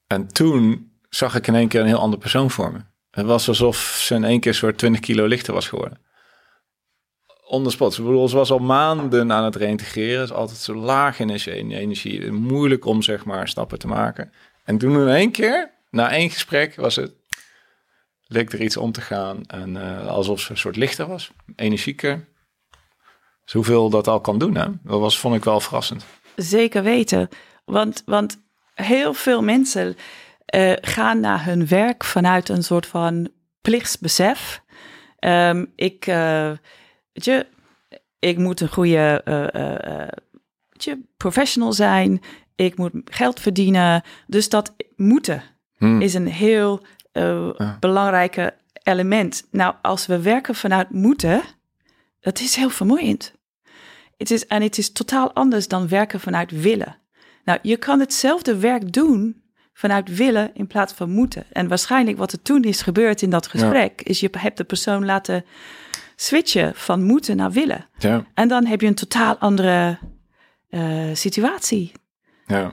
[0.07, 2.79] En toen zag ik in één keer een heel andere persoon voor me.
[3.11, 6.01] Het was alsof ze in één keer soort 20 kilo lichter was geworden.
[7.47, 7.95] On the spot.
[7.95, 8.03] Ze
[8.37, 10.21] was al maanden aan het reintegreren.
[10.21, 12.33] Het is altijd zo laag in energie.
[12.33, 14.33] Moeilijk om zeg maar stappen te maken.
[14.65, 17.13] En toen in één keer, na één gesprek, was het...
[18.27, 19.47] leek er iets om te gaan.
[19.47, 21.31] En eh, alsof ze een soort lichter was.
[21.57, 22.29] Energieker.
[23.45, 24.67] Dus hoeveel dat al kan doen, hè?
[24.83, 26.05] Dat was, vond ik wel verrassend.
[26.43, 27.29] Zeker weten.
[27.65, 28.41] Want, want
[28.75, 29.97] heel veel mensen
[30.45, 33.29] eh, gaan naar hun werk vanuit een soort van
[33.61, 34.63] plichtsbesef.
[35.19, 36.51] Ehm, ik, eh,
[37.13, 37.47] weet je,
[38.19, 40.09] ik moet een goede eh,
[40.73, 42.21] je, professional zijn.
[42.55, 44.03] Ik moet geld verdienen.
[44.27, 45.43] Dus dat moeten
[45.77, 46.01] Hmm.
[46.01, 47.77] is een heel Ja.
[47.81, 49.47] belangrijke element.
[49.51, 51.43] Nou, als we werken vanuit moeten,
[52.21, 53.35] dat is heel vermoeiend.
[54.21, 56.97] Het is, en het is totaal anders dan werken vanuit willen.
[57.45, 61.45] Nou, je kan hetzelfde werk doen vanuit willen in plaats van moeten.
[61.53, 65.05] En waarschijnlijk wat er toen is gebeurd in dat gesprek, is je hebt de persoon
[65.05, 65.45] laten
[66.17, 67.89] switchen van moeten naar willen.
[67.99, 69.99] Ja, En dan heb je een totaal andere
[70.69, 71.93] eh, situatie.
[72.47, 72.73] ja.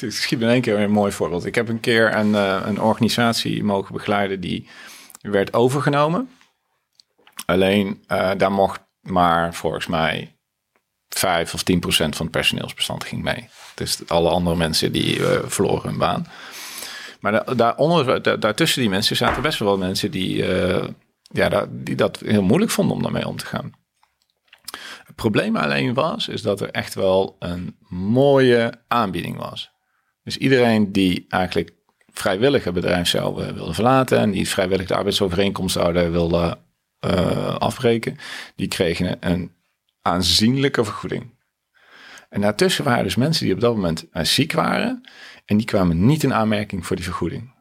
[0.00, 1.44] Ik schiet in één keer een mooi voorbeeld.
[1.44, 4.68] Ik heb een keer een, eh, een organisatie mogen begeleiden die
[5.20, 6.28] werd overgenomen.
[7.46, 10.33] Alleen eh, daar mocht maar volgens mij
[11.18, 13.48] 5 of 10 procent van het personeelsbestand ging mee.
[13.74, 16.26] Dus alle andere mensen die eh, verloren hun baan.
[17.20, 20.88] Maar da- daaronder, da- daartussen die mensen zaten best wel mensen die, eh,
[21.22, 23.72] ja, die dat heel moeilijk vonden om daarmee om te gaan.
[25.04, 29.70] Het probleem alleen was, is dat er echt wel een mooie aanbieding was.
[30.22, 31.72] Dus iedereen die eigenlijk
[32.12, 36.58] vrijwillig het bedrijf eh, willen verlaten en die vrijwillig de arbeidsovereenkomst zouden willen
[36.98, 38.16] eh, afbreken,
[38.56, 39.52] die kregen een
[40.06, 41.32] aanzienlijke vergoeding.
[42.28, 45.10] En daartussen waren dus mensen die op dat moment eh, ziek waren
[45.44, 47.54] en die kwamen niet in aanmerking voor die vergoeding.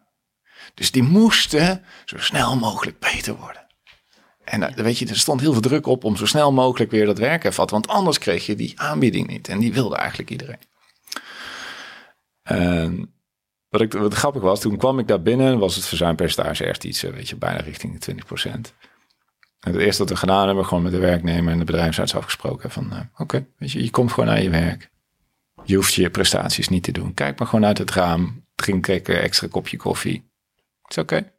[0.73, 3.67] Dus die moesten zo snel mogelijk beter worden.
[4.43, 7.05] En eh, weet je, er stond heel veel druk op om zo snel mogelijk weer
[7.05, 9.47] dat werk vatten, want anders kreeg je die aanbieding niet.
[9.47, 10.59] En die wilde eigenlijk iedereen.
[12.43, 13.13] En
[13.69, 17.03] wat, ik, wat grappig was, toen kwam ik daar binnen, was het verzuimpercentage echt iets,
[17.03, 18.73] eh, weet je, bijna richting de 20 En
[19.71, 22.91] het eerste wat we gedaan hebben, gewoon met de werknemer en de bedrijfsarts afgesproken van,
[22.91, 24.91] eh, oké, weet je, je komt gewoon naar je werk.
[25.63, 27.13] Je hoeft je prestaties niet te doen.
[27.13, 30.31] Kijk maar gewoon uit het raam, drink een extra kopje koffie.
[30.81, 31.31] Het is oké.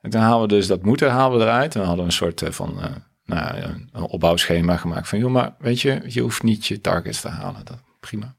[0.00, 1.74] En toen halen we dus dat moeten halen we eruit.
[1.74, 2.90] En we hadden een soort eh, van, eh,
[3.24, 3.56] nou,
[3.92, 7.64] een opbouwschema gemaakt van, joh, maar weet je, je hoeft niet je targets te halen.
[7.64, 8.36] Dat, prima.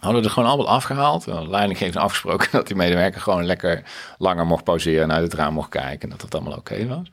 [0.00, 1.24] Hadden er gewoon allemaal afgehaald.
[1.24, 3.82] We hadden leidinggevend afgesproken dat die medewerker gewoon lekker
[4.18, 6.00] langer mocht pauzeren en uit het raam mocht kijken.
[6.00, 7.10] En dat het allemaal oké was.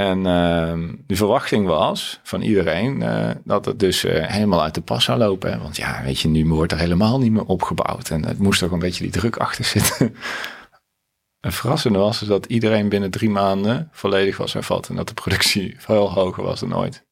[0.00, 4.80] En ehm, de verwachting was van iedereen eh, dat het dus eh, helemaal uit de
[4.80, 5.62] pas zou lopen.
[5.62, 8.10] Want ja, weet je, nu wordt er helemaal niet meer opgebouwd.
[8.10, 10.14] En het moest ook een beetje die druk achter zitten.
[11.40, 14.88] Een verrassende was is dat iedereen binnen drie maanden volledig was hervat.
[14.88, 17.04] En dat de productie veel hoger was dan ooit.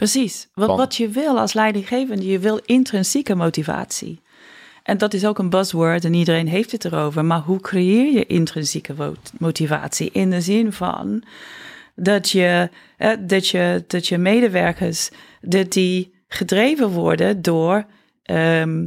[0.00, 0.48] Precies.
[0.54, 4.20] Wat, Van- wat je wil als leidinggevende, je wil intrinsieke motivatie.
[4.82, 7.24] En dat is ook een buzzword en iedereen heeft het erover.
[7.24, 8.94] Maar hoe creëer je intrinsieke
[9.38, 10.10] motivatie?
[10.12, 11.22] In de zin van
[11.94, 15.10] dat je, eh, dat je, dat je medewerkers,
[15.40, 17.84] dat die gedreven worden door,
[18.22, 18.86] ehm,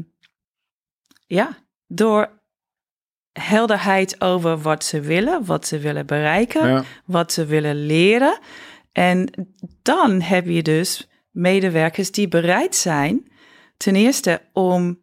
[1.28, 2.30] ja, door
[3.32, 8.40] helderheid over wat ze willen, wat ze willen bereiken, wat ze willen leren.
[8.94, 9.48] En
[9.82, 13.32] dan heb je dus medewerkers die bereid zijn,
[13.78, 15.00] ten eerste om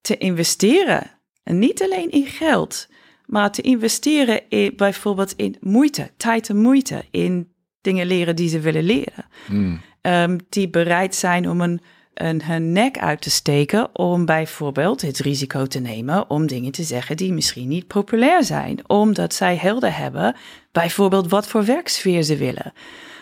[0.00, 1.10] te investeren.
[1.42, 2.88] En niet alleen in geld,
[3.26, 8.60] maar te investeren in bijvoorbeeld in moeite, tijd en moeite, in dingen leren die ze
[8.60, 9.26] willen leren.
[9.46, 9.80] Hmm.
[10.00, 11.80] Ehm, die bereid zijn om een,
[12.14, 16.82] een, hun nek uit te steken om bijvoorbeeld het risico te nemen om dingen te
[16.82, 20.36] zeggen die misschien niet populair zijn, omdat zij helder hebben,
[20.72, 22.72] bijvoorbeeld wat voor werksfeer ze willen,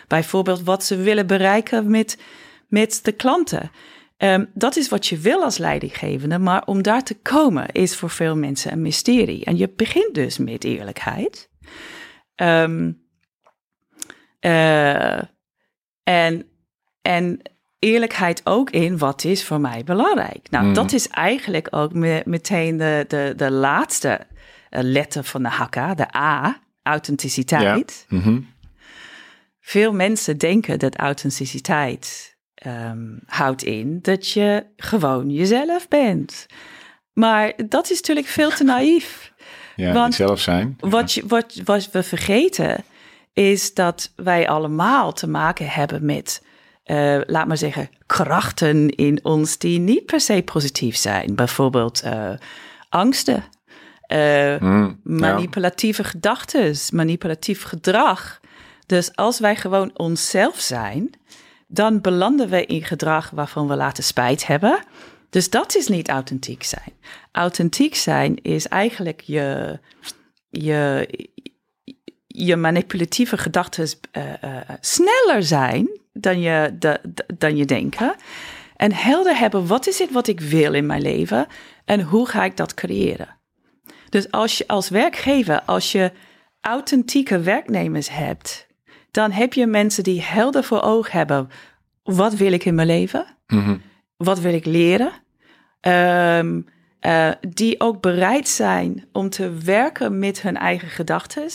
[0.07, 2.17] bijvoorbeeld wat ze willen bereiken met,
[2.67, 3.71] met de klanten.
[4.17, 8.09] Ehm, dat is wat je wil als leidinggevende, maar om daar te komen is voor
[8.09, 9.45] veel mensen een mysterie.
[9.45, 11.49] En je begint dus met eerlijkheid.
[12.35, 12.91] Ehm,
[14.39, 15.21] eh,
[16.03, 16.49] en,
[17.01, 17.41] en
[17.79, 20.49] eerlijkheid ook in wat is voor mij belangrijk.
[20.49, 20.73] Nou, mhm.
[20.73, 21.93] dat is eigenlijk ook
[22.25, 24.19] meteen de, de, de laatste
[24.69, 28.05] eh, letter van de hakka, de A, authenticiteit.
[28.09, 28.39] Mhm.
[29.67, 36.45] Veel mensen denken dat authenticiteit um, houdt in dat je gewoon jezelf bent.
[37.13, 39.15] Maar dat is natuurlijk veel te naïef.
[39.75, 40.77] Ja, Want zelf zijn.
[40.79, 42.83] Wat, je, wat, wat we vergeten
[43.33, 46.43] is dat wij allemaal te maken hebben met,
[46.85, 51.35] uh, laat maar zeggen, krachten in ons die niet per se positief zijn.
[51.35, 52.29] Bijvoorbeeld uh,
[52.89, 53.43] angsten,
[54.07, 56.07] uh, manipulatieve ja.
[56.07, 58.39] gedachten, manipulatief gedrag.
[58.87, 61.09] Dus als wij gewoon onszelf zijn,
[61.67, 64.79] dan belanden we in gedrag waarvan we later spijt hebben.
[65.29, 66.93] Dus dat is niet authentiek zijn.
[67.31, 69.79] Authentiek zijn is eigenlijk je,
[70.49, 71.07] je,
[72.27, 76.77] je manipulatieve gedachten uh, uh, sneller zijn dan je,
[77.37, 78.15] dan je denken.
[78.75, 81.47] En helder hebben, wat is het wat ik wil in mijn leven
[81.85, 83.35] en hoe ga ik dat creëren?
[84.09, 86.11] Dus als je als werkgever, als je
[86.61, 88.66] authentieke werknemers hebt,
[89.17, 91.49] dan heb je mensen die helder voor oog hebben.
[92.03, 93.25] Wat wil ik in mijn leven?
[93.47, 93.77] Mhm.
[94.17, 95.11] Wat wil ik leren?
[95.81, 96.65] Um,
[97.01, 101.49] uh, die ook bereid zijn om te werken met hun eigen gedachten.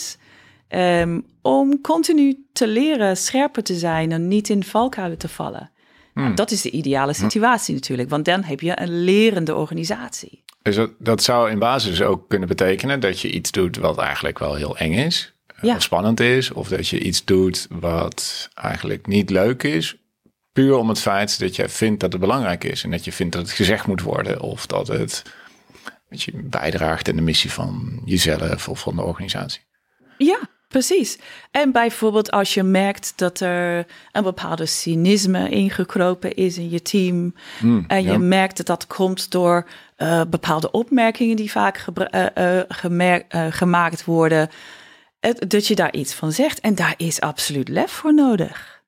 [0.69, 5.71] Um, om continu te leren scherper te zijn en niet in valkuilen te vallen.
[6.13, 10.43] Nou, dat is de ideale situatie natuurlijk, want dan heb je een lerende organisatie.
[10.61, 14.39] Dus dat, dat zou in basis ook kunnen betekenen dat je iets doet wat eigenlijk
[14.39, 15.32] wel heel eng is
[15.63, 15.79] ja.
[15.79, 19.95] spannend is, of dat je iets doet wat eigenlijk niet leuk is,
[20.53, 23.33] puur om het feit dat je vindt dat het belangrijk is en dat je vindt
[23.33, 25.23] dat het gezegd moet worden of dat het
[26.09, 29.61] dat je bijdraagt in de missie van jezelf of van de organisatie.
[30.17, 31.17] Ja, precies.
[31.51, 37.35] En bijvoorbeeld als je merkt dat er een bepaalde cynisme ingekropen is in je team
[37.59, 43.45] hmm, en je merkt dat dat komt door uh, bepaalde opmerkingen die vaak uh, uh,
[43.49, 44.49] gemaakt worden
[45.31, 46.59] dat je daar iets van zegt.
[46.59, 48.81] En daar is absoluut lef voor nodig.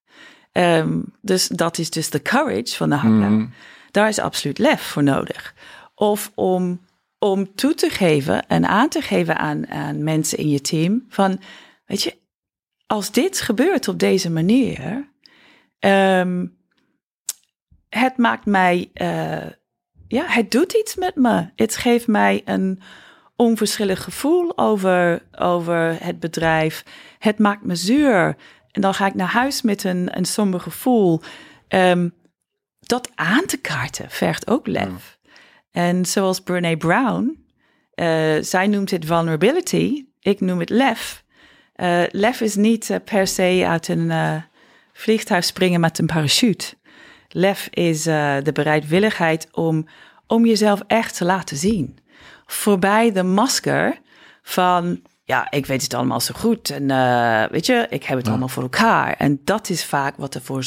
[0.52, 3.30] Um, dus dat is dus de courage van de hakker.
[3.30, 3.54] Mm.
[3.92, 5.54] Daar is absoluut lef voor nodig.
[5.96, 6.82] Of om,
[7.20, 11.40] om toe te geven en aan te geven aan, aan mensen in je team van,
[11.86, 12.18] weet je,
[12.88, 15.08] als dit gebeurt op deze manier,
[15.80, 16.58] um,
[17.90, 19.50] het maakt mij, uh,
[20.08, 21.50] ja, het doet iets met me.
[21.56, 22.82] Het geeft mij een
[23.36, 26.84] onverschillig gevoel over, over het bedrijf.
[27.20, 28.36] Het maakt me zuur.
[28.72, 31.22] En dan ga ik naar huis met een, een somber gevoel.
[31.68, 32.14] Um,
[32.80, 35.18] dat aan te kaarten vergt ook lef.
[35.72, 37.46] En zoals Brene Brown,
[37.96, 41.24] uh, zij noemt het vulnerability, ik noem het lef.
[41.76, 44.44] Uh, lef is niet uh, per se uit een
[44.94, 46.74] vliegtuig springen met een parachute.
[47.30, 49.88] Lef is de bereidwilligheid om,
[50.28, 51.98] om jezelf echt te laten zien
[52.46, 54.00] voorbij de masker
[54.42, 58.28] van ja, ik weet het allemaal zo goed en uh, weet je, ik heb het
[58.28, 59.14] allemaal voor elkaar.
[59.18, 60.64] En dat is vaak wat ervoor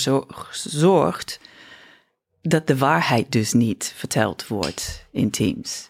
[0.52, 1.40] zorgt
[2.42, 5.88] dat de waarheid dus niet verteld wordt in teams.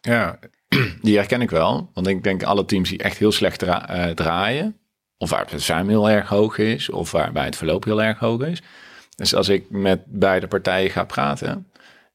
[0.00, 0.38] Ja,
[1.02, 1.90] die herken ik wel.
[1.94, 4.76] Want ik denk alle teams die echt heel slecht eh, draaien,
[5.18, 8.42] of waar het zuim heel erg hoog is, of waarbij het verloop heel erg hoog
[8.42, 8.62] is.
[9.16, 11.66] Dus als ik met beide partijen ga praten,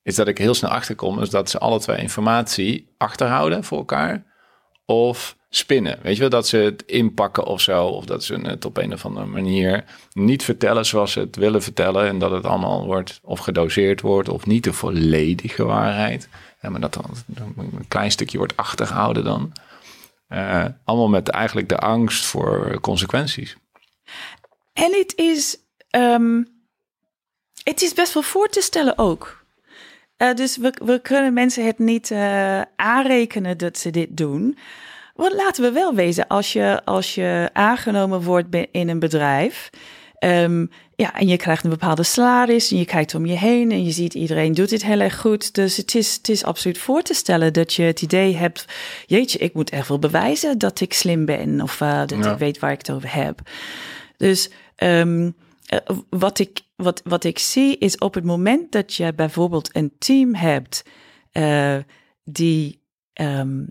[0.10, 4.24] is dat ik heel snel achterkom, is dat ze alle twee informatie achterhouden voor elkaar.
[4.86, 6.00] of spinnen.
[6.02, 7.86] Weet je wel, dat ze het inpakken of zo.
[7.86, 11.63] Of dat ze het op een of andere manier niet vertellen zoals ze het willen
[11.63, 12.08] vertellen.
[12.08, 16.30] En dat het allemaal wordt of gedoseerd wordt of niet de volledige waarheid.
[16.62, 17.06] Ja, maar dat dan
[17.58, 19.54] een klein stukje wordt achtergehouden dan.
[20.30, 23.58] Uh, allemaal met eigenlijk de angst voor consequenties.
[24.74, 25.58] En het is,
[25.91, 26.48] um,
[27.63, 29.38] het is best wel voor te stellen ook.
[30.22, 34.58] Uh, dus we, we kunnen mensen het niet uh, aanrekenen dat ze dit doen.
[35.16, 39.70] Want laten we wel wezen, als je, als je aangenomen wordt in een bedrijf.
[40.20, 43.84] Um, ja, en je krijgt een bepaalde salaris en je kijkt om je heen en
[43.84, 45.54] je ziet iedereen doet dit heel erg goed.
[45.54, 48.66] Dus het is, het is absoluut voor te stellen dat je het idee hebt,
[49.06, 52.60] jeetje, ik moet echt wel bewijzen dat ik slim ben of uh, dat ik weet
[52.60, 53.42] waar ik het over heb.
[54.18, 55.36] Dus um,
[55.74, 59.92] uh, wat, ik, wat, wat ik zie is op het moment dat je bijvoorbeeld een
[59.98, 60.84] team hebt
[61.34, 61.78] uh,
[62.24, 63.70] die um,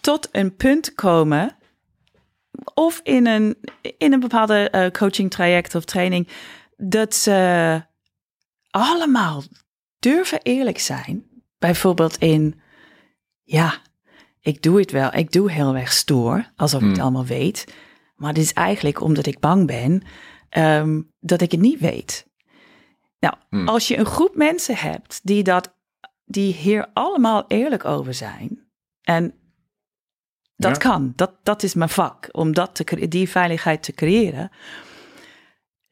[0.00, 1.56] tot een punt komen
[2.74, 3.56] of in een,
[3.98, 6.28] in een bepaalde uh, coaching traject of training,
[6.76, 7.82] dat ze
[8.70, 9.42] allemaal
[9.98, 11.24] durven eerlijk zijn.
[11.58, 12.60] Bijvoorbeeld in,
[13.42, 13.80] ja,
[14.40, 17.04] ik doe het wel, ik doe heel erg stoer, alsof ik het hmm.
[17.04, 17.74] allemaal weet.
[18.14, 20.02] Maar dit is eigenlijk omdat ik bang ben
[20.56, 22.26] um, dat ik het niet weet.
[23.18, 23.68] Nou, hmm.
[23.68, 25.76] als je een groep mensen hebt die, dat,
[26.24, 28.70] die hier allemaal eerlijk over zijn,
[29.02, 29.34] en
[30.56, 31.12] dat kan.
[31.16, 34.50] Dat, dat is mijn vak, om dat te, die veiligheid te creëren.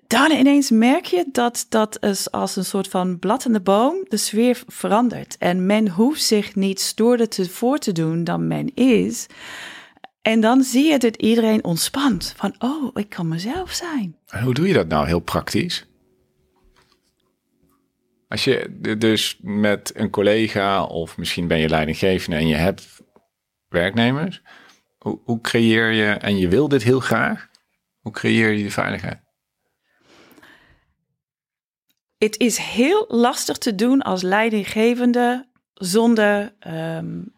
[0.06, 4.04] Dan ineens merk je dat dat is als een soort van blad in de boom
[4.08, 5.38] de sfeer verandert.
[5.38, 9.26] En men hoeft zich niet stoerder te, voor te doen dan men is.
[10.22, 12.34] En dan zie je dat iedereen ontspant.
[12.36, 14.16] Van, oh, ik kan mezelf zijn.
[14.26, 15.86] En hoe doe je dat nou heel praktisch?
[18.28, 23.02] Als je dus met een collega of misschien ben je leidinggevende en je hebt
[23.68, 24.42] werknemers.
[24.98, 27.48] Hoe, hoe creëer je, en je wil dit heel graag,
[28.00, 29.20] hoe creëer je de veiligheid?
[32.18, 37.32] Het is heel lastig te doen als leidinggevende zonder um,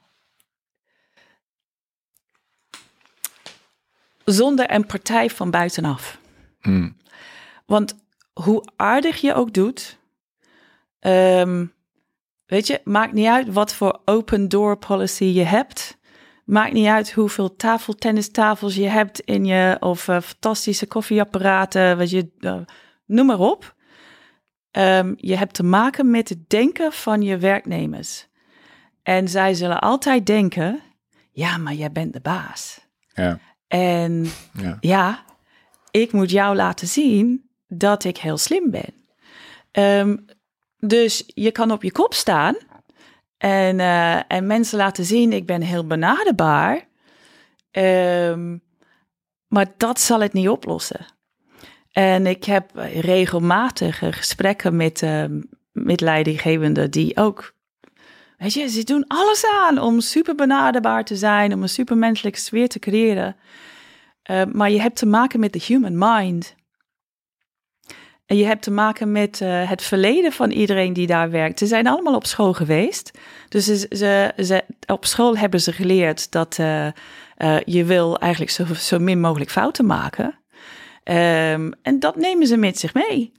[4.25, 6.19] zonder een partij van buitenaf.
[6.61, 6.97] Hmm.
[7.67, 7.97] Want
[8.33, 9.99] hoe aardig je ook doet,
[11.01, 11.73] um,
[12.47, 15.99] weet je, maakt niet uit wat voor open door policy je hebt.
[16.45, 22.31] Maakt niet uit hoeveel tafeltennistafels je hebt in je, of uh, fantastische koffieapparaten, wat je,
[22.39, 22.61] uh,
[23.07, 23.75] noem maar op.
[24.79, 28.29] Um, je hebt te maken met het denken van je werknemers.
[29.03, 30.81] En zij zullen altijd denken:
[31.33, 32.87] ja, maar jij bent de baas.
[33.15, 33.39] Ja.
[33.73, 34.77] En ja.
[34.81, 35.25] ja,
[35.91, 38.95] ik moet jou laten zien dat ik heel slim ben.
[39.73, 40.25] Um,
[40.79, 42.57] dus je kan op je kop staan
[43.39, 46.89] en, uh, en mensen laten zien, ik ben heel benaderbaar.
[47.71, 48.63] Um,
[49.49, 51.07] maar dat zal het niet oplossen.
[51.93, 55.25] En ik heb regelmatig gesprekken met, uh,
[55.73, 57.55] met leidinggevenden die ook,
[58.43, 62.69] weet je, ze doen alles aan om super benaderbaar te zijn, om een supermenselijke sfeer
[62.69, 63.37] te creëren.
[64.31, 66.55] Uh, maar je hebt te maken met de human mind.
[68.27, 71.59] En je hebt te maken met uh, het verleden van iedereen die daar werkt.
[71.59, 73.19] Ze zijn allemaal op school geweest.
[73.49, 76.87] Dus ze, ze, ze op school hebben ze geleerd dat uh,
[77.39, 80.27] uh, je wil eigenlijk zo, zo min mogelijk fouten maken.
[81.05, 83.33] Um, en dat nemen ze met zich mee.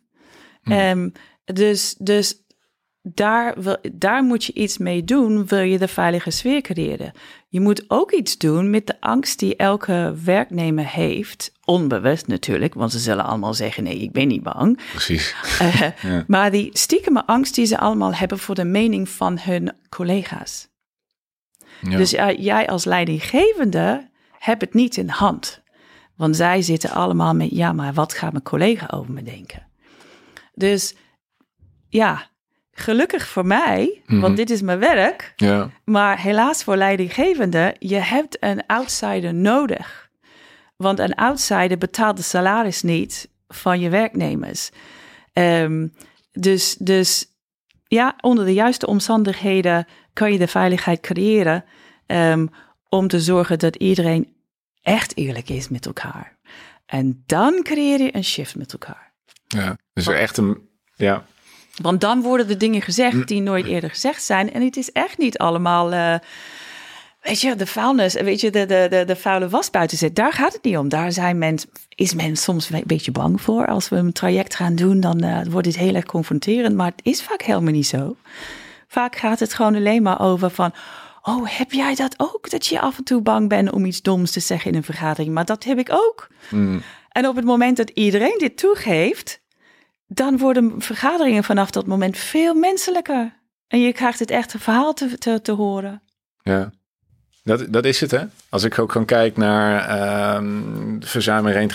[0.62, 0.74] Hmm.
[0.74, 1.12] Um,
[1.46, 2.42] dus, dus
[3.04, 7.12] daar, wil, daar moet je iets mee doen, wil je de veilige sfeer creëren.
[7.48, 11.52] Je moet ook iets doen met de angst die elke werknemer heeft.
[11.66, 14.80] Onbewust natuurlijk, want ze zullen allemaal zeggen: nee, ik ben niet bang.
[14.92, 15.36] Precies.
[15.62, 16.24] Uh, ja.
[16.28, 20.68] Maar die stiekeme angst die ze allemaal hebben voor de mening van hun collega's.
[21.82, 21.98] Ja.
[21.98, 25.62] Dus uh, jij als leidinggevende hebt het niet in hand.
[26.16, 29.68] Want zij zitten allemaal met: ja, maar wat gaat mijn collega over me denken?
[30.54, 30.96] Dus
[31.89, 32.32] ja,
[32.73, 34.36] gelukkig voor mij, want mhm.
[34.36, 35.33] dit is mijn werk.
[35.36, 35.69] Ja.
[35.83, 40.09] Maar helaas voor leidinggevende, je hebt een outsider nodig.
[40.75, 44.69] Want een outsider betaalt de salaris niet van je werknemers.
[45.33, 45.93] Um,
[46.31, 47.25] dus, dus
[47.88, 51.65] ja, onder de juiste omstandigheden kan je de veiligheid creëren
[52.07, 52.49] um,
[52.89, 54.33] om te zorgen dat iedereen
[54.81, 56.38] echt eerlijk is met elkaar.
[56.86, 59.13] En dan creëer je een shift met elkaar.
[59.47, 61.25] Ja, dus er echt een, ja,
[61.81, 64.53] want dan worden de dingen gezegd die nooit eerder gezegd zijn.
[64.53, 65.93] En het is echt niet allemaal.
[65.93, 66.15] Uh,
[67.21, 70.15] weet je, de vuilnis, weet je, de, de, de, de vuile was buiten zit.
[70.15, 70.89] Daar gaat het niet om.
[70.89, 71.59] Daar zijn men,
[71.95, 73.67] is men soms een beetje bang voor.
[73.67, 76.76] Als we een traject gaan doen, dan uh, wordt het heel erg confronterend.
[76.76, 78.15] Maar het is vaak helemaal niet zo.
[78.88, 80.74] Vaak gaat het gewoon alleen maar over van.
[81.21, 82.49] Oh, heb jij dat ook?
[82.49, 85.34] Dat je af en toe bang bent om iets doms te zeggen in een vergadering.
[85.34, 86.28] Maar dat heb ik ook.
[86.49, 86.82] Mm.
[87.09, 89.41] En op het moment dat iedereen dit toegeeft,
[90.08, 93.41] dan worden vergaderingen vanaf dat moment veel menselijker.
[93.68, 96.01] En je krijgt het echte verhaal te, te, te horen.
[96.41, 96.72] Ja.
[97.43, 98.24] Dat, dat is het, hè?
[98.49, 101.68] Als ik ook gewoon kijk naar ehm verzuim- en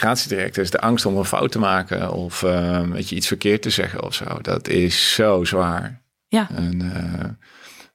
[0.70, 4.02] de angst om een fout te maken of ehm, weet je, iets verkeerd te zeggen
[4.02, 4.24] of zo.
[4.42, 6.02] Dat is zo zwaar.
[6.28, 6.48] Ja.
[6.54, 7.28] En eh,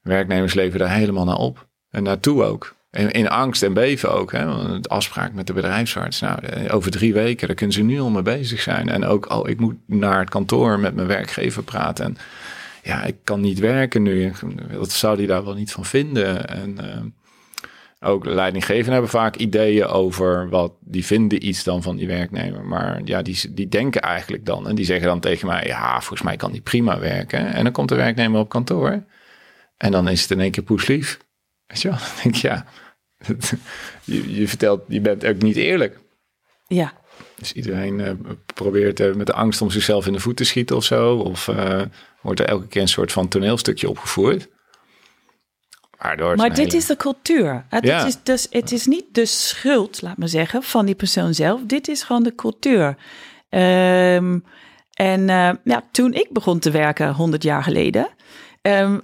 [0.01, 1.67] werknemers leven daar helemaal naar op.
[1.89, 2.75] En naartoe ook.
[2.93, 4.31] In, in angst en beven ook.
[4.31, 4.45] Hè?
[4.45, 6.19] Want afspraak met de bedrijfsarts.
[6.19, 8.89] Nou, eh, over drie weken, daar kunnen ze nu al mee bezig zijn.
[8.89, 12.05] En ook, oh, ik moet naar het kantoor met mijn werkgever praten.
[12.05, 12.17] En
[12.83, 14.31] ja, ik kan niet werken nu.
[14.71, 16.47] Wat zou die daar wel niet van vinden?
[16.47, 22.07] En eh, ook leidinggevenden hebben vaak ideeën over wat die vinden iets dan van die
[22.07, 22.65] werknemer.
[22.65, 24.67] Maar ja, die, die denken eigenlijk dan.
[24.67, 27.53] En die zeggen dan tegen mij, ja, volgens mij kan die prima werken.
[27.53, 29.03] En dan komt de werknemer op kantoor.
[29.77, 31.19] En dan is het in één keer poeslief.
[31.67, 31.97] Weet je wel?
[31.97, 32.65] Dan denk ik, ja,
[34.03, 35.99] je, je vertelt, je bent ook niet eerlijk.
[36.67, 36.93] Ja.
[37.35, 38.11] Dus iedereen eh,
[38.53, 41.15] probeert met de angst om zichzelf in de voet te schieten of zo.
[41.15, 41.81] Of eh,
[42.21, 44.47] wordt er elke keer een soort van toneelstukje opgevoerd.
[45.97, 47.65] Waardoor Maar dit hele- is de cultuur.
[47.69, 48.05] Het, Ja.
[48.05, 51.61] is dus, het is niet de schuld, laat maar zeggen, van die persoon zelf.
[51.65, 52.97] Dit is gewoon de cultuur.
[53.49, 54.39] Ehm,
[54.93, 58.07] en eh, ja, toen ik begon te werken, 100 jaar geleden,
[58.61, 58.99] ehm,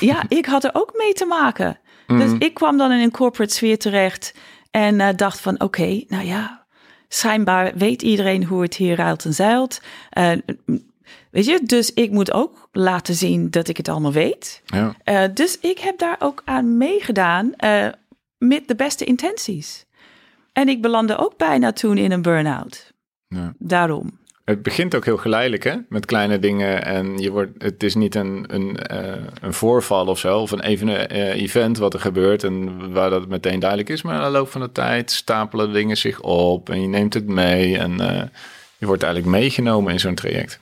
[0.00, 1.78] ja, ik had er ook mee te maken.
[2.16, 4.34] Dus ik kwam dan in een corporate sfeer terecht
[4.70, 6.66] en eh, dacht van, oké, nou ja,
[7.08, 9.80] schijnbaar weet iedereen hoe het hier ruilt en zeilt.
[10.10, 10.32] Eh,
[11.30, 14.62] weet je, dus ik moet ook laten zien dat ik het allemaal weet.
[14.66, 14.94] Ja.
[15.04, 17.52] Eh, dus ik heb daar ook aan meegedaan
[18.38, 19.86] met de beste intenties.
[20.52, 22.92] En ik belandde ook bijna toen in een burn-out.
[23.28, 23.54] Ja.
[23.58, 24.18] Daarom.
[24.48, 25.74] Het begint ook heel geleidelijk, hè?
[25.88, 26.84] Met kleine dingen.
[26.84, 30.38] En je wordt, het is niet een, een, eh, een voorval of zo.
[30.38, 32.44] Of een even eh, event wat er gebeurt.
[32.44, 34.02] En waar dat meteen duidelijk is.
[34.02, 36.70] Maar in de loop van de tijd stapelen dingen zich op.
[36.70, 37.78] En je neemt het mee.
[37.78, 38.22] En eh,
[38.78, 40.60] je wordt eigenlijk meegenomen in zo'n traject.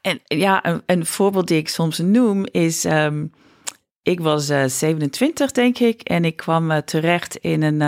[0.00, 2.84] En ja, een, een voorbeeld die ik soms noem is...
[2.84, 3.26] ehm,
[4.02, 6.00] ik was eh, 27, denk ik.
[6.00, 7.80] En ik kwam terecht in een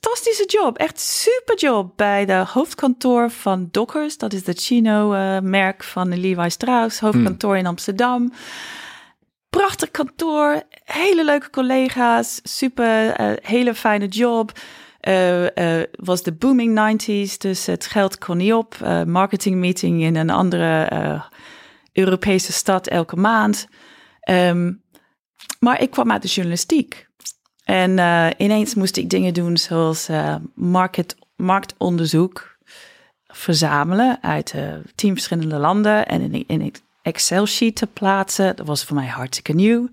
[0.00, 0.78] fantastische job.
[0.78, 4.18] Echt super job bij de hoofdkantoor van Dockers.
[4.18, 7.00] Dat is de Chino-merk van Levi Strauss.
[7.00, 8.32] Hoofdkantoor in Amsterdam.
[9.50, 10.62] Prachtig kantoor.
[10.84, 12.40] Hele leuke collega's.
[12.42, 14.52] Super, eh, hele fijne job.
[15.00, 18.76] Eh, was de booming 90s, dus het geld kon niet op.
[18.82, 20.88] Eh, marketing meeting in een andere
[21.92, 23.68] Europese stad elke maand.
[24.20, 24.72] Ehm,
[25.60, 27.06] maar ik kwam uit de journalistiek.
[27.66, 32.56] En eh, ineens moest ik dingen doen zoals eh, market, marktonderzoek
[33.26, 38.56] verzamelen uit eh, tien verschillende landen en in, in een Excel-sheet te plaatsen.
[38.56, 39.88] Dat was voor mij hartstikke nieuw.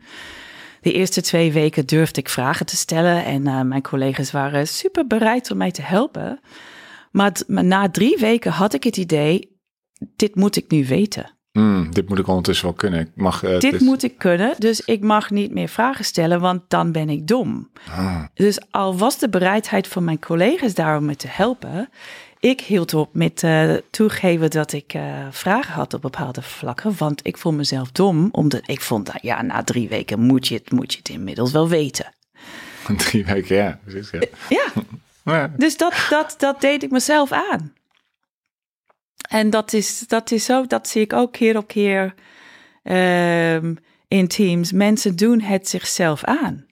[0.82, 5.51] De eerste twee weken durfde ik vragen te stellen en mijn collega's waren super bereid
[5.51, 6.39] om mij te helpen.
[7.11, 9.57] Maar, maar na drie weken had ik het idee,
[10.15, 11.32] dit moet ik nu weten.
[11.54, 12.99] Hmm, dit moet ik ondertussen wel kunnen.
[12.99, 16.62] Ik mag, eh, Dit moet ik kunnen, dus ik mag niet meer vragen stellen, want
[16.68, 17.70] dan ben ik dom.
[17.89, 21.89] Ah, Dus al was de bereidheid van mijn collega's daar om me te helpen,
[22.39, 27.28] ik hield op met eh, toegeven dat ik eh, vragen had op bepaalde vlakken, want
[27.28, 30.72] ik vond mezelf dom, omdat ik vond dat ja, na drie weken moet je het,
[30.72, 32.14] moet je het inmiddels wel weten.
[32.97, 33.80] drie weken, ja.
[33.84, 34.22] precies, ja.
[34.49, 34.66] Ja,
[35.26, 37.74] Ja, dus dat, dat, dat deed ik mezelf aan.
[39.34, 42.13] En dat is, dat is zo, dat zie ik ook keer op keer
[42.84, 43.75] ehm,
[44.07, 44.71] in teams.
[44.71, 46.65] Mensen doen het zichzelf aan.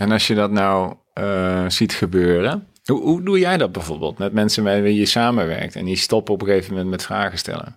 [0.00, 4.32] En als je dat nou eh, ziet gebeuren, hoe, hoe doe jij dat bijvoorbeeld met
[4.32, 7.76] mensen met wie je samenwerkt en die stoppen op een gegeven moment met vragen stellen?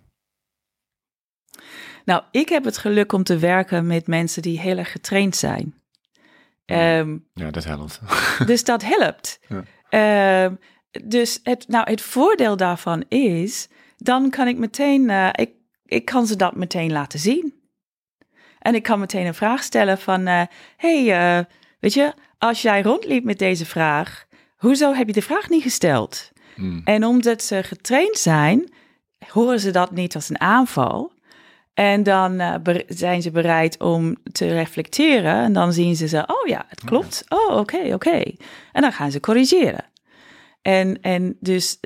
[2.05, 5.76] Nou, ik heb het geluk om te werken met mensen die heel erg getraind zijn.
[6.66, 7.99] Ehm, Ja, dat helpt.
[8.45, 9.39] dus dat helpt.
[9.47, 9.64] Ja.
[9.89, 10.55] Ehm,
[11.04, 13.68] dus het, nou, het voordeel daarvan is,
[13.98, 15.52] dan kan ik meteen, eh, ik,
[15.86, 17.54] ik kan ze dat meteen laten zien.
[18.60, 20.42] En ik kan meteen een vraag stellen van, eh,
[20.78, 21.46] hey, eh,
[21.80, 24.26] weet je, als jij rondliep met deze vraag,
[24.58, 26.32] hoezo heb je de vraag niet gesteld?
[26.56, 26.82] Hmm.
[26.86, 28.74] En omdat ze getraind zijn,
[29.28, 31.12] horen ze dat niet als een aanval.
[31.74, 35.36] En dan zijn ze bereid om te reflecteren.
[35.36, 37.24] En dan zien ze ze, oh ja, het klopt.
[37.28, 38.24] Oh, oké, oké.
[38.72, 39.91] En dan gaan ze corrigeren.
[40.62, 41.80] En, en dus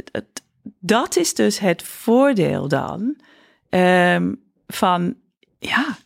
[0.79, 3.17] dat is dus het voordeel dan
[3.69, 4.33] ehm,
[4.67, 5.15] van,
[5.59, 5.97] ja,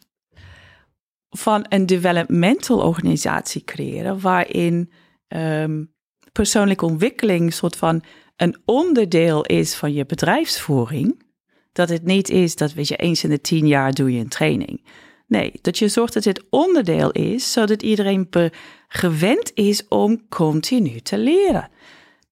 [1.29, 4.91] van een developmental organisatie creëren waarin
[5.27, 5.83] ehm,
[6.31, 8.03] persoonlijke ontwikkeling een soort van
[8.35, 11.27] een onderdeel is van je bedrijfsvoering.
[11.71, 14.29] Dat het niet is dat, weet je, eens in de tien jaar doe je een
[14.29, 14.85] training.
[15.27, 18.29] Nee, dat je zorgt dat het onderdeel is, zodat iedereen
[18.87, 21.69] gewend is om continu te leren.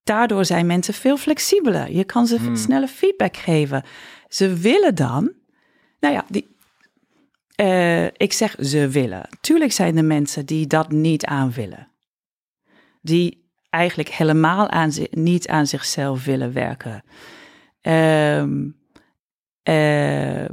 [0.08, 1.92] Daardoor zijn mensen veel flexibeler.
[1.92, 3.84] Je kan ze sneller feedback geven.
[4.28, 5.32] Ze willen dan,
[6.00, 6.56] nou ja, die,
[7.62, 9.30] uh, ik zeg ze willen.
[9.42, 11.88] Tuurlijk zijn er mensen die dat niet aan willen.
[13.02, 17.04] Die eigenlijk helemaal aan niet aan zichzelf willen werken.
[17.82, 18.76] Um,
[19.64, 20.44] uh,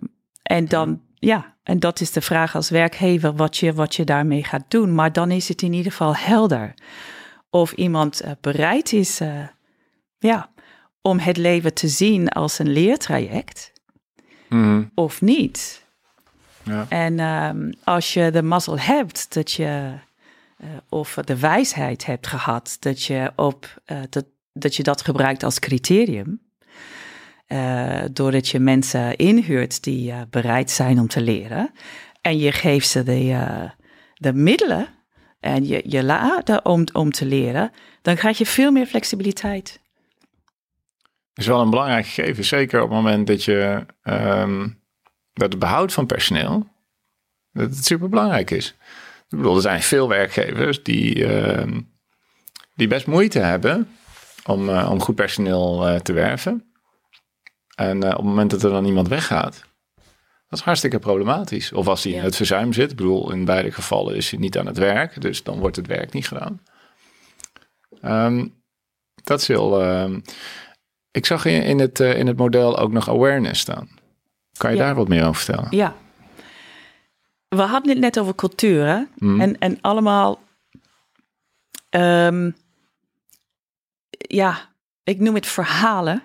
[0.42, 4.44] en dan, ja, en dat is de vraag als werkgever wat je, wat je daarmee
[4.44, 4.94] gaat doen.
[4.94, 6.74] Maar dan is het in ieder geval helder
[7.54, 9.46] of iemand uh, bereid is uh,
[10.18, 10.50] ja,
[11.02, 13.72] om het leven te zien als een leertraject
[14.48, 14.90] mm.
[14.94, 15.86] of niet.
[16.62, 16.86] Ja.
[16.88, 19.92] En um, als je de mazzel hebt dat je,
[20.58, 25.58] uh, of de wijsheid hebt gehad dat je, op, dat, dat je dat gebruikt als
[25.58, 26.40] criterium,
[27.48, 31.70] uh, doordat je mensen inhuurt die bereid zijn om te leren.
[32.20, 33.70] En je geeft ze de,
[34.14, 34.88] de middelen
[35.44, 37.72] en je, je laat om, om te leren,
[38.02, 39.80] dan krijg je veel meer flexibiliteit.
[41.34, 44.82] is wel een belangrijk gegeven, zeker op het moment dat je um,
[45.32, 46.66] dat het behoud van personeel,
[47.52, 48.76] dat het super belangrijk is.
[49.28, 51.80] Ik bedoel, er zijn veel werkgevers die, uh,
[52.74, 53.88] die best moeite hebben
[54.46, 56.74] om, uh, om goed personeel uh, te werven.
[57.74, 59.64] En uh, op het moment dat er dan iemand weggaat,
[60.54, 61.72] dat is hartstikke problematisch.
[61.72, 62.18] Of als hij ja.
[62.18, 62.90] in het verzuim zit.
[62.90, 65.20] Ik bedoel, in beide gevallen is hij niet aan het werk.
[65.20, 66.62] Dus dan wordt het werk niet gedaan.
[68.02, 68.54] Um,
[69.24, 69.82] dat is heel...
[69.82, 70.16] Uh,
[71.10, 73.88] ik zag in, in, het, uh, in het model ook nog awareness staan.
[74.56, 74.84] Kan je ja.
[74.84, 75.66] daar wat meer over vertellen?
[75.70, 75.94] Ja.
[77.48, 78.86] We hadden het net over cultuur.
[78.86, 79.02] Hè?
[79.16, 79.40] Mm.
[79.40, 80.42] En, en allemaal...
[81.90, 82.56] Um,
[84.18, 84.70] ja,
[85.04, 86.22] ik noem het verhalen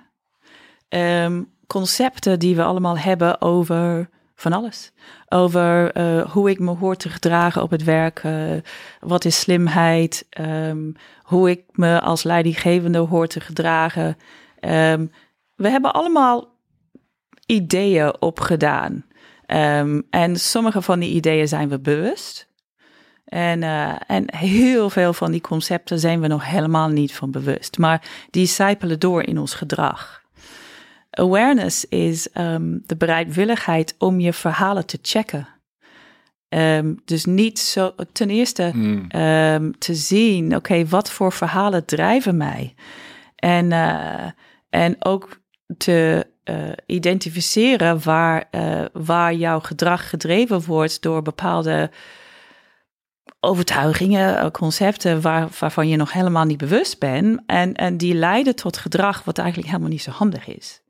[0.89, 4.09] um, concepten die we allemaal hebben over
[4.39, 4.91] van alles.
[5.29, 8.23] Over uh, hoe ik me hoor te gedragen op het werk.
[8.23, 8.51] Uh,
[8.99, 10.27] wat is slimheid?
[10.39, 14.17] Um, hoe ik me als leidinggevende hoor te gedragen.
[14.61, 15.11] Um,
[15.55, 16.47] we hebben allemaal
[17.45, 19.05] ideeën opgedaan.
[19.47, 22.47] Um, en sommige van die ideeën zijn we bewust.
[23.25, 27.77] En, uh, en heel veel van die concepten zijn we nog helemaal niet van bewust.
[27.77, 30.18] Maar die sijpelen door in ons gedrag.
[31.09, 35.47] Awareness is um, de bereidwilligheid om je verhalen te checken.
[36.49, 39.21] Um, dus niet zo, ten eerste mm.
[39.21, 42.75] um, te zien, oké, okay, wat voor verhalen drijven mij?
[43.35, 44.25] En, uh,
[44.69, 45.41] en ook
[45.77, 46.55] te uh,
[46.85, 51.91] identificeren waar, uh, waar jouw gedrag gedreven wordt door bepaalde
[53.39, 57.41] overtuigingen, concepten waar, waarvan je nog helemaal niet bewust bent.
[57.45, 60.81] En, en die leiden tot gedrag wat eigenlijk helemaal niet zo handig is.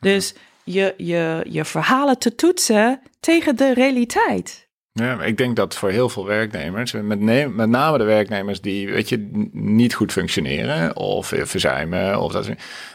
[0.00, 4.70] Dus je, je, je verhalen te toetsen tegen de realiteit.
[4.92, 7.20] Ja, ik denk dat voor heel veel werknemers, met,
[7.54, 12.48] met name de werknemers die, weet je, niet goed functioneren of verzuimen, of dat,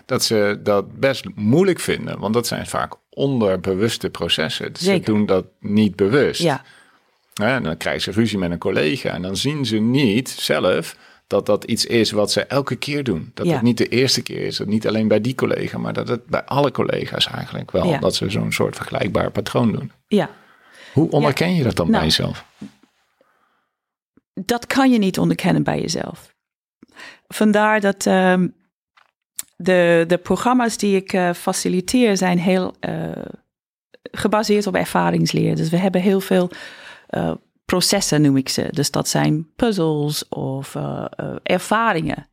[0.05, 2.19] dat ze dat best moeilijk vinden.
[2.19, 4.73] Want dat zijn vaak onderbewuste processen.
[4.73, 5.05] Dus Zeker.
[5.05, 6.41] ze doen dat niet bewust.
[6.41, 6.63] Ja.
[7.33, 10.95] Ja, en dan krijgen ze ruzie met een collega en dan zien ze niet zelf
[11.27, 13.31] dat dat iets is wat ze elke keer doen.
[13.33, 13.53] Dat Ja.
[13.53, 16.25] het niet de eerste keer is, dat niet alleen bij die collega, maar dat het
[16.25, 17.97] bij alle collega's eigenlijk wel, Ja.
[17.99, 19.91] dat ze zo'n soort vergelijkbaar patroon doen.
[20.07, 20.29] Ja,
[20.93, 22.45] Hoe onderken je dat dan bij Nou, jezelf?
[24.33, 26.35] dat kan je niet onderkennen bij jezelf.
[27.27, 28.47] Vandaar dat ehm,
[29.55, 33.11] de, de programma's die ik eh, faciliteer zijn heel eh,
[34.11, 35.55] gebaseerd op ervaringsleer.
[35.55, 36.49] Dus we hebben heel veel
[37.07, 37.31] eh,
[37.67, 38.67] processen, noem ik ze.
[38.71, 42.27] Dus dat zijn puzzels of eh, eh, ervaringen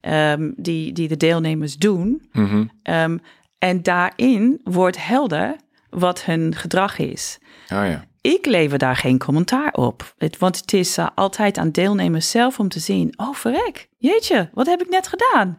[0.00, 2.28] ehm, die, die de deelnemers doen.
[2.32, 2.64] Mhm.
[2.82, 3.18] Ehm,
[3.58, 5.56] en daarin wordt helder
[5.90, 7.38] wat hun gedrag is.
[7.72, 8.04] Oh ja.
[8.20, 10.14] Ik lever daar geen commentaar op.
[10.18, 14.50] Het, want het is uh, altijd aan deelnemers zelf om te zien: oh, verrek, jeetje,
[14.52, 15.58] wat heb ik net gedaan?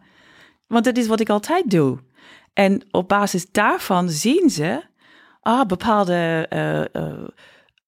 [0.66, 1.98] Want dat is wat ik altijd doe.
[2.52, 4.82] En op basis daarvan zien ze
[5.40, 6.48] ah, bepaalde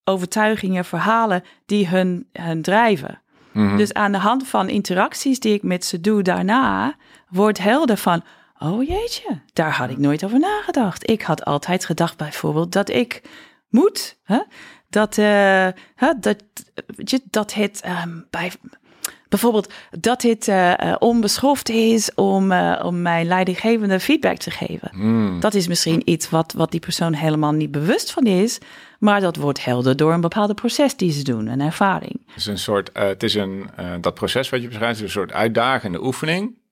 [0.05, 3.21] overtuigingen, verhalen die hun, hun drijven.
[3.53, 3.77] Mhm.
[3.77, 6.97] Dus aan de hand van interacties die ik met ze doe daarna,
[7.29, 8.23] wordt helder van:
[8.59, 11.11] oh jeetje, daar had ik nooit over nagedacht.
[11.11, 13.23] Ik had altijd gedacht bijvoorbeeld dat ik
[13.69, 14.43] moet, hè?
[14.89, 16.43] Dat, uh, hè, dat,
[17.31, 18.53] dat het um, bij,
[19.41, 24.91] bijvoorbeeld dat het uh, onbeschoft is om, uh, om mijn leidinggevende feedback te geven.
[24.93, 25.41] Mm.
[25.41, 28.59] Dat is misschien iets wat, wat die persoon helemaal niet bewust van is,
[28.99, 32.21] maar dat wordt helder door een bepaalde proces die ze doen, een ervaring.
[32.27, 33.71] Het is een soort, uh, het is een,
[34.01, 36.63] dat proces wat je beschrijft, is een soort uitdagende oefening.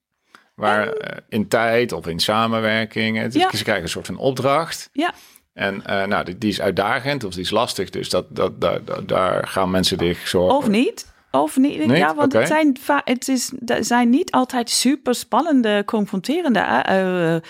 [0.54, 0.92] Waar
[1.28, 3.50] in tijd of in samenwerking, het, Ja.
[3.56, 4.88] ze krijgen een soort van opdracht.
[4.92, 5.12] Ja.
[5.52, 7.90] En eh, nou, die, die is uitdagend of die is lastig.
[7.90, 10.56] Dus dat, dat, daar, daar- daar gaan mensen zich zorgen.
[10.56, 11.11] Of niet.
[11.32, 11.78] Of niet.
[11.86, 11.96] Niet?
[11.96, 17.42] Ja, want het, zijn, het is, zijn niet altijd super spannende, confronterende eh, eh,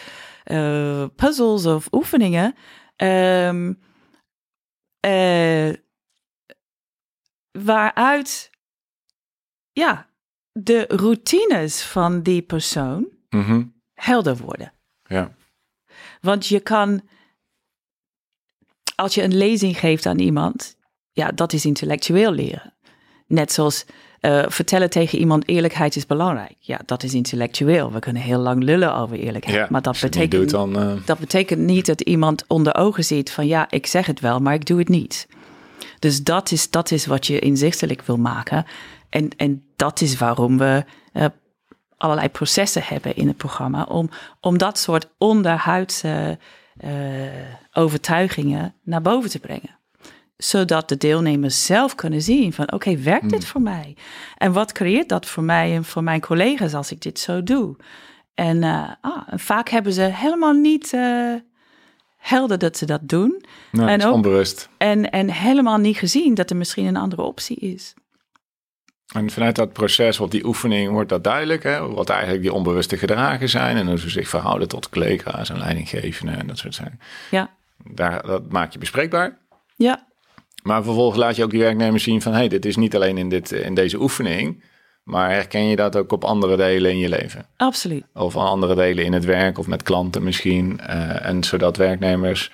[0.45, 2.55] eh, puzzels of oefeningen.
[2.97, 3.73] Ehm,
[5.01, 5.73] eh,
[7.59, 8.51] waaruit
[9.73, 10.09] ja,
[10.53, 13.65] de routines van die persoon Mhm.
[13.95, 14.73] helder worden.
[15.03, 15.35] Ja.
[16.21, 17.09] Want je kan,
[18.95, 20.77] als je een lezing geeft aan iemand,
[21.13, 22.72] ja, dat is intellectueel leren.
[23.33, 23.85] Net zoals
[24.21, 26.57] eh, vertellen tegen iemand eerlijkheid is belangrijk.
[26.59, 27.93] Ja, dat is intellectueel.
[27.93, 29.57] We kunnen heel lang lullen over eerlijkheid.
[29.57, 29.67] ja.
[29.71, 30.79] maar dat betekent, dan...
[30.79, 34.41] eh, dat betekent niet dat iemand onder ogen ziet van ja, ik zeg het wel,
[34.41, 35.29] maar ik doe het niet.
[35.99, 38.67] Dus dat is, dat is wat je inzichtelijk wil maken.
[39.09, 41.27] En, en dat is waarom we eh,
[41.97, 43.83] allerlei processen hebben in het programma.
[43.83, 44.11] Om,
[44.41, 46.39] om dat soort onderhuidse
[47.73, 49.79] overtuigingen naar boven te brengen.
[50.43, 53.97] Zodat de deelnemers zelf kunnen zien van oké, werkt dit voor mij?
[54.37, 57.77] En wat creëert dat voor mij en voor mijn collega's als ik dit zo doe?
[58.35, 61.35] En, eh, ah, en vaak hebben ze helemaal niet eh,
[62.17, 63.45] helder dat ze dat doen.
[63.73, 64.69] en ook- onbewust.
[64.79, 67.95] En, en helemaal niet gezien dat er misschien een andere optie is.
[69.15, 71.63] En vanuit dat proces, of die oefening, wordt dat duidelijk.
[71.63, 71.89] Hè?
[71.89, 73.77] Wat eigenlijk die onbewuste gedragen zijn.
[73.77, 77.01] En hoe ze zich verhouden tot collega's en leidinggevenden en dat soort zaken.
[77.31, 77.51] Ja,
[77.85, 79.39] Daar, dat maak je bespreekbaar.
[79.77, 80.11] ja,
[80.63, 82.33] Maar vervolgens laat je ook die werknemers zien van...
[82.33, 84.65] hé, hey, dit is niet alleen in, dit, in deze oefening...
[85.03, 87.47] maar herken je dat ook op andere delen in je leven?
[87.57, 88.05] absoluut.
[88.15, 90.81] Of andere delen in het werk of met klanten misschien.
[90.81, 92.51] eh, en zodat werknemers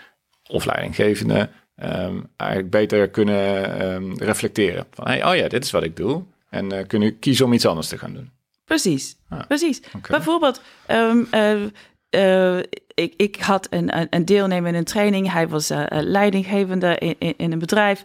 [0.49, 1.51] of leidinggevenden...
[1.77, 4.87] ehm, eigenlijk beter kunnen ehm, reflecteren.
[4.91, 6.23] Van, hey, oh ja, dit is wat ik doe.
[6.51, 8.31] En eh, kunnen kiezen om iets anders te gaan doen.
[8.65, 9.81] Precies, Ah, precies.
[10.09, 11.57] Bijvoorbeeld, ehm, eh,
[12.11, 12.59] eh,
[12.95, 15.33] ik, ik had een, een, deelnemer in een training.
[15.33, 18.03] Hij was eh, eh, leidinggevende in, in, in een bedrijf.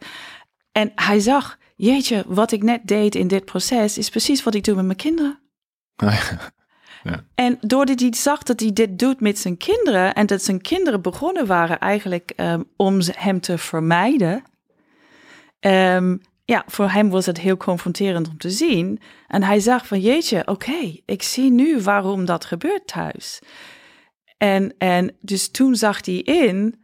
[0.72, 3.98] En hij zag, jeetje, wat ik net deed in dit proces...
[3.98, 5.40] is precies wat ik doe met mijn kinderen.
[7.36, 11.02] En doordat hij zag dat hij dit doet met zijn kinderen en dat zijn kinderen
[11.02, 14.44] begonnen waren eigenlijk ehm, om hem te vermijden.
[15.60, 19.00] ehm, ja, voor hem was het heel confronterend om te zien.
[19.28, 23.40] En hij zag van jeetje, oké, ik zie nu waarom dat gebeurt thuis.
[24.44, 26.84] En, en dus toen zag hij in,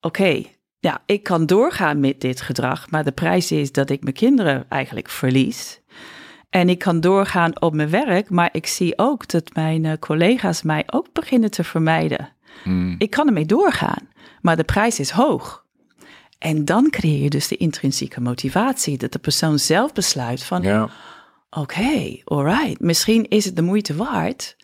[0.00, 0.42] oké,
[0.78, 4.64] ja, ik kan doorgaan met dit gedrag, maar de prijs is dat ik mijn kinderen
[4.68, 5.80] eigenlijk verlies.
[6.50, 10.62] En ik kan doorgaan op mijn werk, maar ik zie ook dat mijn eh, collega's
[10.62, 12.28] mij ook beginnen te vermijden.
[12.62, 12.94] Hmm.
[12.98, 14.08] Ik kan ermee doorgaan,
[14.40, 15.64] maar de prijs is hoog.
[16.38, 20.88] En dan creëer je dus de intrinsieke motivatie, dat de persoon zelf besluit van, Ja,
[21.50, 24.56] oké, alright, misschien is het de moeite waard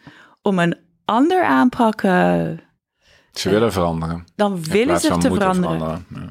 [0.43, 0.77] om een
[1.13, 2.61] ander aanpakken.
[3.33, 4.25] ze willen veranderen.
[4.37, 6.07] Dan willen ze te veranderen.
[6.09, 6.29] Ja.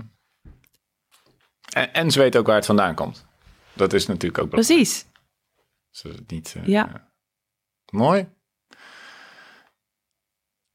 [1.74, 3.26] En, en ze weten ook waar het vandaan komt.
[3.74, 4.80] Dat is natuurlijk ook belangrijk.
[4.80, 5.06] Precies.
[5.90, 6.90] Zodat het niet, eh, Ja.
[6.94, 7.10] ja.
[7.92, 8.28] Mooi.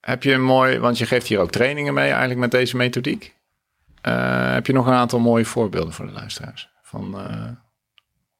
[0.00, 3.34] Heb je een mooi, want je geeft hier ook trainingen mee eigenlijk met deze methodiek.
[4.00, 6.68] Eh, heb je nog een aantal mooie voorbeelden voor de luisteraars?
[6.82, 7.50] Van eh,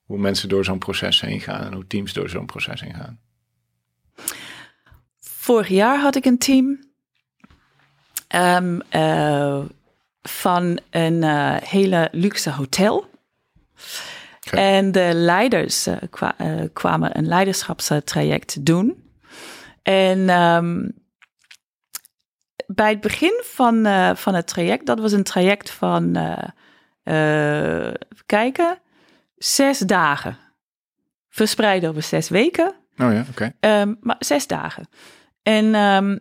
[0.03, 3.21] hoe mensen door zo'n proces heen gaan en hoe teams door zo'n proces heen gaan.
[5.47, 6.79] Vorig jaar had ik een team
[8.29, 9.65] ehm, eh,
[10.23, 13.11] van een eh, hele luxe hotel.
[14.51, 16.37] En de leiders eh, kwa-
[16.73, 19.11] kwamen een leiderschapstraject doen.
[19.83, 20.89] En ehm,
[22.67, 23.87] bij het begin van,
[24.17, 26.17] van het traject, dat was een traject van,
[27.05, 28.79] even kijken,
[29.37, 30.39] zes dagen.
[31.29, 32.75] Verspreid over zes weken.
[32.99, 33.53] Oh ja, oké.
[33.61, 34.89] Ehm, maar zes dagen.
[35.47, 36.17] En ehm,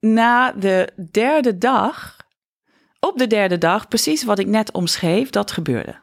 [0.00, 2.16] na de derde dag,
[3.00, 5.94] op de derde dag, precies wat ik net omschreef, dat gebeurde.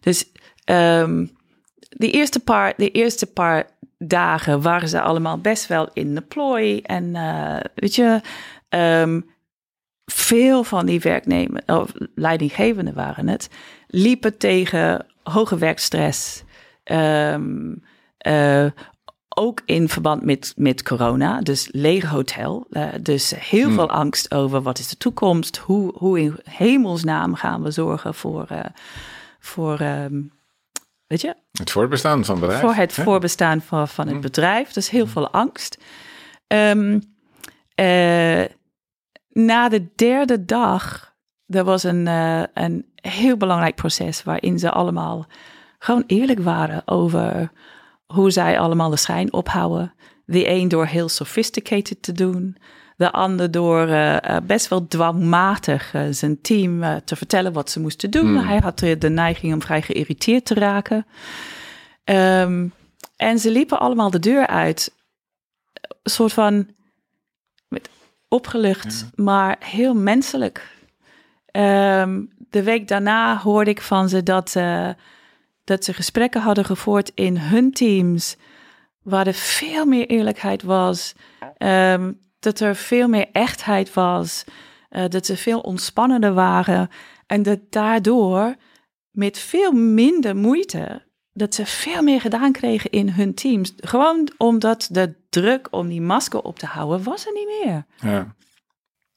[0.00, 0.32] Dus
[0.64, 1.26] ehm,
[1.88, 3.66] de, eerste paar, de eerste paar
[3.98, 6.80] dagen waren ze allemaal best wel in de plooi.
[6.80, 8.20] En eh, weet je,
[8.68, 9.20] ehm,
[10.04, 13.48] veel van die werknemers, of leidinggevenden waren het,
[13.86, 16.42] liepen tegen hoge werkstress.
[16.82, 17.36] Eh,
[19.36, 22.66] ook in verband met, met corona, dus leeg hotel.
[22.70, 25.56] eh, dus heel veel angst over wat is de toekomst.
[25.56, 28.64] Hoe, hoe in hemelsnaam gaan we zorgen voor, eh,
[29.38, 30.22] voor ehm,
[31.06, 32.60] weet je, Het voortbestaan van het bedrijf.
[32.60, 33.02] voor het hè?
[33.02, 34.72] voorbestaan van, van het bedrijf.
[34.72, 35.78] Dus heel veel angst.
[36.46, 37.00] Ehm,
[37.74, 38.44] eh,
[39.28, 41.14] na de derde dag,
[41.46, 42.06] er was een,
[42.54, 45.26] een heel belangrijk proces waarin ze allemaal
[45.78, 47.50] gewoon eerlijk waren over
[48.14, 49.94] hoe zij allemaal de schijn ophouden.
[50.26, 52.56] De een door heel sophisticated te doen,
[52.96, 57.80] De ander door eh, eh, best wel dwangmatig eh, zijn team te vertellen wat ze
[57.80, 58.26] moesten doen.
[58.26, 58.46] Hmm.
[58.46, 61.06] Hij had de, neiging om vrij geïrriteerd te raken.
[62.04, 62.66] Ehm,
[63.16, 64.92] en ze liepen allemaal de deur uit.
[66.02, 66.68] Een soort van
[67.68, 67.88] met
[68.28, 70.72] opgelucht, maar heel menselijk.
[71.46, 74.56] Ehm, de week daarna hoorde ik van ze dat,
[75.64, 78.36] dat ze gesprekken hadden gevoerd in hun teams.
[79.02, 81.12] Waar er veel meer eerlijkheid was.
[81.58, 84.44] ehm, dat er veel meer echtheid was.
[84.88, 86.88] eh, dat ze veel ontspannender waren.
[87.26, 88.54] En dat daardoor
[89.10, 91.02] met veel minder moeite.
[91.36, 93.72] dat ze veel meer gedaan kregen in hun teams.
[93.76, 97.84] Gewoon omdat de druk om die masker op te houden was er niet meer.
[98.12, 98.34] Ja.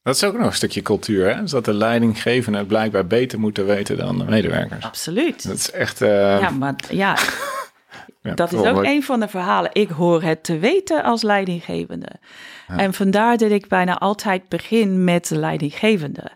[0.07, 1.41] Dat is ook nog een stukje cultuur, hè?
[1.41, 4.85] Dus dat de leidinggevenden het blijkbaar beter moeten weten dan de medewerkers.
[4.85, 5.47] Absoluut.
[5.47, 6.01] Dat is echt...
[6.01, 7.17] eh, Ja, maar ja,
[8.21, 9.69] ja, dat is ook een van de verhalen.
[9.73, 12.09] Ik hoor het te weten als leidinggevende.
[12.67, 16.31] En vandaar dat ik bijna altijd begin met de leidinggevende.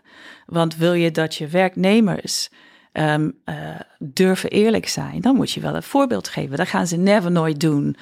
[0.46, 2.48] Want wil je dat je werknemers
[2.92, 3.54] ehm, eh,
[3.98, 6.56] durven eerlijk zijn, dan moet je wel een voorbeeld geven.
[6.56, 7.96] Dat gaan ze never nooit doen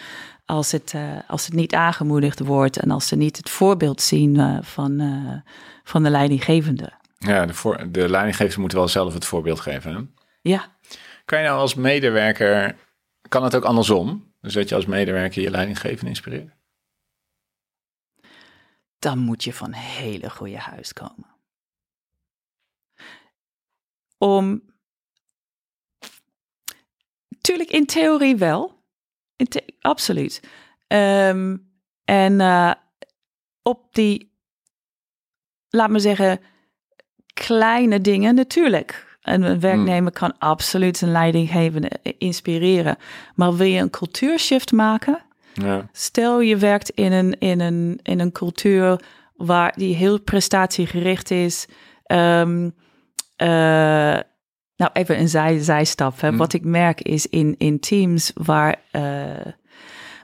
[0.51, 4.37] als het, eh, als het niet aangemoedigd wordt en als ze niet het voorbeeld zien
[4.37, 5.53] eh, van, eh,
[5.85, 6.93] van de leidinggevende.
[7.19, 9.95] Ja, de, voor, de leidinggevers moeten wel zelf het voorbeeld geven.
[9.95, 10.01] Hè?
[10.43, 10.69] Ja,
[11.25, 12.77] Kan je nou als medewerker...
[13.29, 14.33] Kan het ook andersom?
[14.41, 16.53] Dus dat je als medewerker je leidinggevende inspireert?
[19.01, 21.27] dan moet je van hele goede huis komen.
[24.19, 24.63] Om.
[27.41, 28.80] Tuurlijk, in theorie wel.
[29.81, 30.41] Absoluut.
[30.87, 31.57] Ehm,
[32.05, 32.73] en eh,
[33.63, 34.33] op die,
[35.69, 36.41] laat me zeggen,
[37.35, 39.19] kleine dingen natuurlijk.
[39.21, 42.97] En een werknemer kan absoluut zijn leidinggevende inspireren.
[43.35, 45.23] Maar wil je een cultuurshift maken?
[45.55, 45.89] Ja.
[45.93, 49.01] Stel je werkt in een, in een, in een cultuur
[49.37, 51.67] waar die heel prestatiegericht is.
[53.37, 54.19] Eh,
[54.81, 56.21] nou, even een zij, zijstap.
[56.21, 56.29] Hè.
[56.29, 56.37] Hm.
[56.37, 59.53] Wat ik merk is in, in teams waar, eh,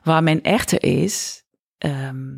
[0.02, 1.44] waar men echter is,
[1.78, 2.36] ehm,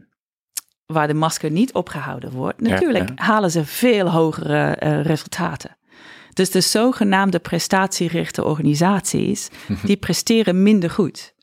[0.87, 3.25] waar de masker niet opgehouden wordt, natuurlijk ja.
[3.25, 5.77] halen ze veel hogere eh, resultaten.
[6.33, 9.49] Dus de zogenaamde prestatiegerichte organisaties,
[9.85, 11.35] die presteren minder goed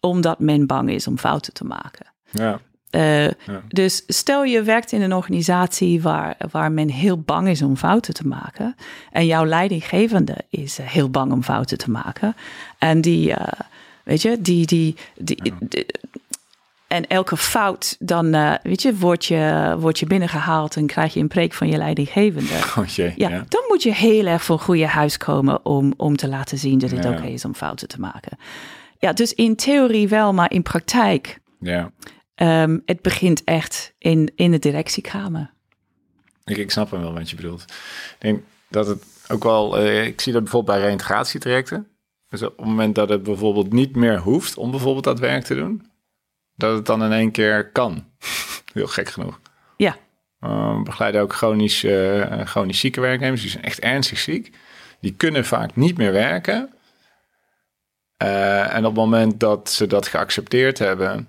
[0.00, 2.06] omdat men bang is om fouten te maken.
[2.30, 2.60] Ja.
[2.90, 3.32] Eh, Ja.
[3.68, 8.14] Dus stel je werkt in een organisatie waar, waar men heel bang is om fouten
[8.14, 8.76] te maken.
[9.12, 12.34] En jouw leidinggevende is eh, heel bang om fouten te maken.
[12.78, 13.60] En die, eh,
[14.04, 15.86] weet je, die, die, die, die-
[16.86, 18.30] en elke fout, dan
[18.62, 22.52] weet je, word, je, word je binnengehaald en krijg je een preek van je leidinggevende.
[22.78, 23.44] Oh jee, Ja, ja.
[23.48, 26.90] dan moet je heel erg voor goede huis komen om, om te laten zien dat
[26.90, 28.38] het oké is om fouten te maken.
[28.98, 31.90] Ja, dus in theorie wel, maar in praktijk, ja.
[32.40, 35.50] Ehm, het begint echt in, in de directiekamer.
[36.44, 37.62] Ik, ik snap hem wel wat je bedoelt.
[37.62, 39.78] Ik denk dat het ook wel...
[39.78, 41.88] eh, ik zie dat bijvoorbeeld bij reïntegratietrajecten.
[42.28, 45.54] Dus op het moment dat het bijvoorbeeld niet meer hoeft om bijvoorbeeld dat werk te
[45.54, 45.90] doen...
[46.54, 48.04] dat het dan in één keer kan.
[48.72, 49.40] Heel gek genoeg.
[49.76, 49.96] Ja,
[50.40, 53.40] Uh, we begeleiden ook chronisch, eh, chronisch zieke werknemers.
[53.40, 54.56] Die zijn echt ernstig ziek.
[55.00, 56.70] Die kunnen vaak niet meer werken.
[58.16, 61.28] Eh, en op het moment dat ze dat geaccepteerd hebben...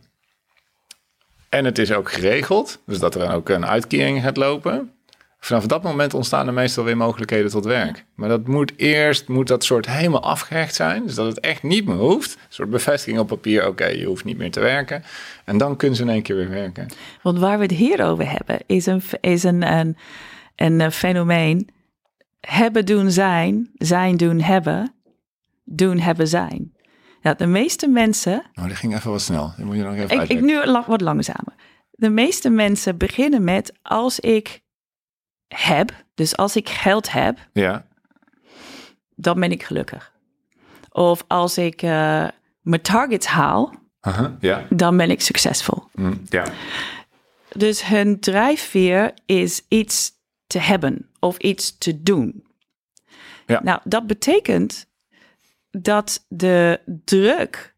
[1.52, 2.82] en het is ook geregeld...
[2.86, 4.91] dus dat er ook een uitkering gaat lopen...
[5.39, 8.06] vanaf dat moment ontstaan er meestal weer mogelijkheden tot werk.
[8.16, 11.04] Maar dat moet eerst moet dat soort helemaal afgehecht zijn...
[11.06, 12.34] dus dat het echt niet meer hoeft.
[12.34, 13.68] Een soort bevestiging op papier...
[13.68, 15.04] oké, je hoeft niet meer te werken.
[15.45, 16.88] En dan kunnen ze in één keer weer werken.
[17.22, 19.97] want waar we het hier over hebben is een, is een, een,
[20.56, 21.70] een eh, fenomeen.
[22.39, 23.70] Hebben, doen, zijn.
[23.74, 24.93] Zijn, doen, hebben.
[25.64, 26.74] Doen, hebben, zijn.
[27.22, 29.53] Ja, de meeste mensen Oh, dat ging even wat snel.
[29.55, 31.53] Die moet je nog even Ik, ik nu wat langzamer.
[31.91, 34.61] De meeste mensen beginnen met als ik
[35.47, 37.86] heb, dus als ik geld heb, Ja,
[39.15, 40.11] dan ben ik gelukkig.
[40.91, 42.28] Of als ik eh,
[42.61, 43.74] mijn targets haal,
[44.39, 44.65] ja.
[44.69, 45.84] dan ben ik succesvol.
[45.93, 46.45] Mm, ja.
[47.57, 50.11] Dus hun drijfveer is iets
[50.47, 52.45] te hebben of iets te doen.
[53.45, 53.63] Ja.
[53.63, 54.86] Nou, dat betekent
[55.72, 57.76] dat de druk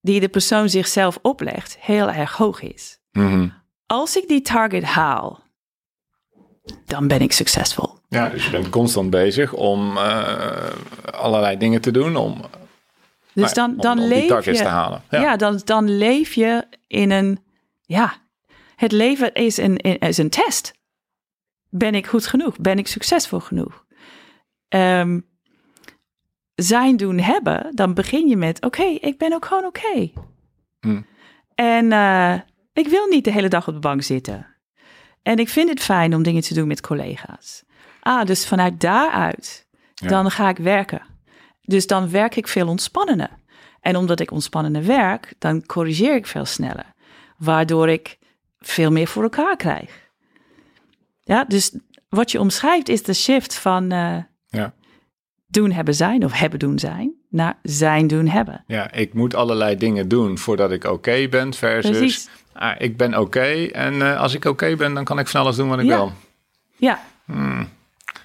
[0.00, 2.98] die de persoon zichzelf oplegt heel erg hoog is.
[3.12, 3.48] Mhm.
[3.86, 5.42] Als ik die target haal,
[6.84, 7.94] dan ben ik succesvol.
[8.08, 10.68] ja, dus je bent constant bezig om eh,
[11.10, 12.40] allerlei dingen te doen om,
[13.32, 14.64] Dus nou dan, om- dan die leef targets je.
[14.64, 15.02] te halen.
[15.10, 15.36] Ja, Ja.
[15.36, 17.38] dan, dan leef je in een.
[17.82, 18.14] Ja,
[18.76, 20.72] het leven is een, is een test.
[21.70, 22.58] Ben ik goed genoeg?
[22.58, 23.84] Ben ik succesvol genoeg?
[24.68, 25.20] Ehm,
[26.56, 30.10] zijn, doen, hebben, dan begin je met: oké, ik ben ook gewoon oké.
[30.80, 31.06] Hmm.
[31.54, 32.34] En eh,
[32.72, 34.46] ik wil niet de hele dag op de bank zitten.
[35.22, 37.64] En ik vind het fijn om dingen te doen met collega's.
[38.00, 40.08] Ah, dus vanuit daaruit, Ja.
[40.08, 41.02] dan ga ik werken.
[41.62, 43.30] Dus dan werk ik veel ontspannender.
[43.80, 46.94] En omdat ik ontspannender werk, dan corrigeer ik veel sneller.
[47.38, 48.18] Waardoor ik
[48.58, 50.04] veel meer voor elkaar krijg.
[51.20, 51.76] Ja, dus
[52.08, 54.74] wat je omschrijft is de shift van eh, Ja.
[55.46, 58.64] Doen, hebben, zijn of hebben, doen, zijn naar zijn, doen, hebben.
[58.66, 62.28] Ja, ik moet allerlei dingen doen voordat ik oké ben versus Precies.
[62.52, 65.56] ah, ik ben oké en eh, als ik oké ben, dan kan ik van alles
[65.56, 65.96] doen wat ik Ja.
[65.96, 66.12] wil.
[66.76, 67.00] Ja,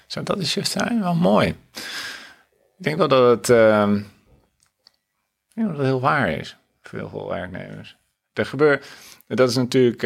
[0.06, 1.00] Zou dat de shift zijn?
[1.00, 1.48] Wel mooi.
[2.78, 4.04] Ik denk wel dat het, ehm, ik
[5.54, 7.96] denk dat het heel waar is voor heel veel werknemers.
[8.32, 8.86] Er gebeurt,
[9.26, 9.98] dat is natuurlijk,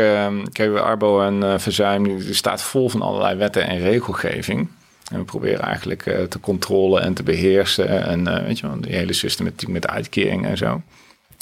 [0.52, 4.68] kijk, Arbo en eh, Verzuim, die staat vol van allerlei wetten en regelgeving.
[5.10, 8.04] En we proberen eigenlijk eh, te controleren en te beheersen.
[8.04, 10.82] En eh, weet je wel, die hele systematiek met uitkeringen en zo.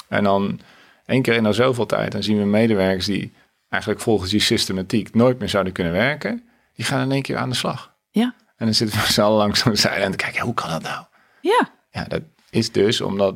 [0.08, 0.60] En dan
[1.06, 3.32] één keer in zoveel tijd, dan zien we medewerkers die
[3.68, 6.48] eigenlijk volgens die systematiek nooit meer zouden kunnen werken.
[6.74, 7.94] Die gaan in één keer aan de slag.
[8.10, 11.04] ja, En dan zitten we allen langs zo'n zijde en kijken, hoe kan dat nou?
[11.40, 13.34] ja, Ja, dat is dus omdat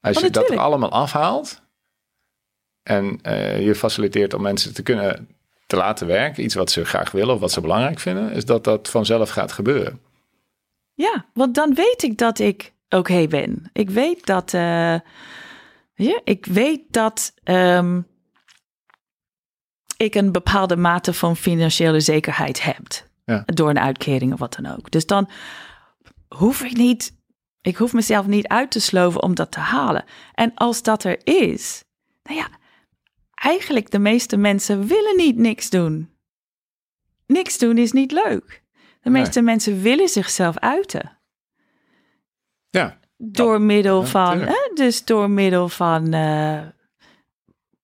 [0.00, 1.62] als Oh, je dat er allemaal afhaalt
[2.82, 5.28] en eh, je faciliteert om mensen te kunnen
[5.70, 8.64] te laten werken, iets wat ze graag willen of wat ze belangrijk vinden, is dat
[8.64, 10.00] dat vanzelf gaat gebeuren.
[10.94, 11.24] ja.
[11.34, 13.70] Want dan weet ik dat ik oké ben.
[13.72, 14.94] Ik weet dat, eh,
[15.94, 18.00] ja, ik weet dat ehm,
[19.96, 23.08] ik een bepaalde mate van financiële zekerheid heb.
[23.24, 23.42] Ja.
[23.46, 24.90] Door een uitkering of wat dan ook.
[24.90, 25.30] Dus dan
[26.28, 27.16] hoef ik niet,
[27.60, 30.04] ik hoef mezelf niet uit te sloven om dat te halen.
[30.34, 31.84] En als dat er is,
[32.22, 32.48] nou ja,
[33.40, 36.10] eigenlijk de meeste mensen willen niet niks doen.
[37.26, 38.62] Niks doen is niet leuk.
[39.02, 39.20] De Nee.
[39.22, 41.18] meeste mensen willen zichzelf uiten.
[42.70, 46.62] Ja, Door middel ja, van, hè, dus door middel van eh,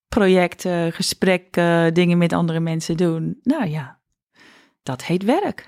[0.08, 3.38] projecten, gesprekken, dingen met andere mensen doen.
[3.42, 3.98] Nou ja,
[4.82, 5.66] dat heet werk.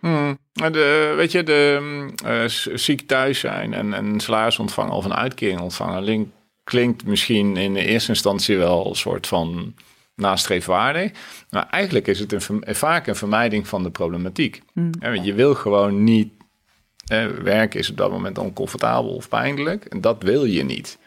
[0.00, 0.38] Hmm.
[0.52, 5.14] De, weet je, de z- ziek thuis zijn en, en een salaris ontvangen of een
[5.14, 6.32] uitkering ontvangen, link-
[6.66, 9.74] klinkt misschien in de eerste instantie wel een soort van
[10.14, 11.10] nastreefwaardig.
[11.50, 14.62] Maar eigenlijk is het een, vaak een vermijding van de problematiek.
[14.74, 16.32] Want Je wil gewoon niet,
[17.06, 20.98] eh, werken is op dat moment oncomfortabel of pijnlijk en dat wil je niet.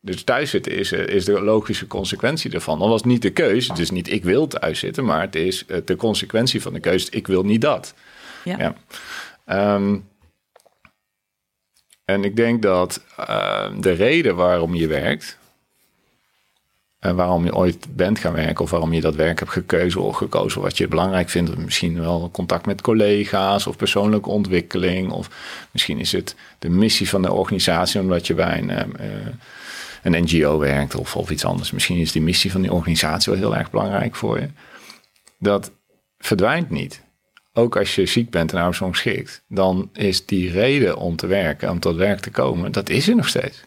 [0.00, 2.78] Dus thuiszitten is, eh, is de logische consequentie ervan.
[2.78, 3.70] Dat was niet de keuze.
[3.70, 7.10] Het is niet ik wil thuiszitten, maar het is eh, de consequentie van de keuze.
[7.10, 7.94] Ik wil niet dat.
[8.44, 8.58] Ja.
[8.58, 8.74] Ja.
[9.44, 9.98] Ehm,
[12.12, 15.38] en ik denk dat ehm, de reden waarom je werkt,
[17.00, 20.16] en waarom je ooit bent gaan werken, of waarom je dat werk hebt gekozen of
[20.16, 25.30] gekozen wat je belangrijk vindt, misschien wel contact met collega's of persoonlijke ontwikkeling, of
[25.70, 29.08] misschien is het de missie van de organisatie omdat je bij een, ehm, eh,
[30.02, 31.70] een NGO werkt of, of iets anders.
[31.70, 34.48] Misschien is die missie van die organisatie wel heel erg belangrijk voor je.
[35.38, 35.70] Dat
[36.18, 37.02] verdwijnt niet
[37.60, 41.80] ook als je ziek bent en arbeidsongeschikt, dan is die reden om te werken, om
[41.80, 43.62] tot werk te komen, dat is er nog steeds.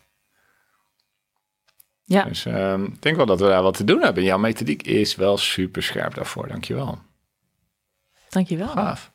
[2.06, 4.24] Ja, Dus ehm, ik denk wel dat we daar wat te doen hebben.
[4.24, 7.00] Jouw methodiek is wel super scherp daarvoor, dankjewel.
[8.30, 8.68] dankjewel.
[8.68, 9.12] Gaaf.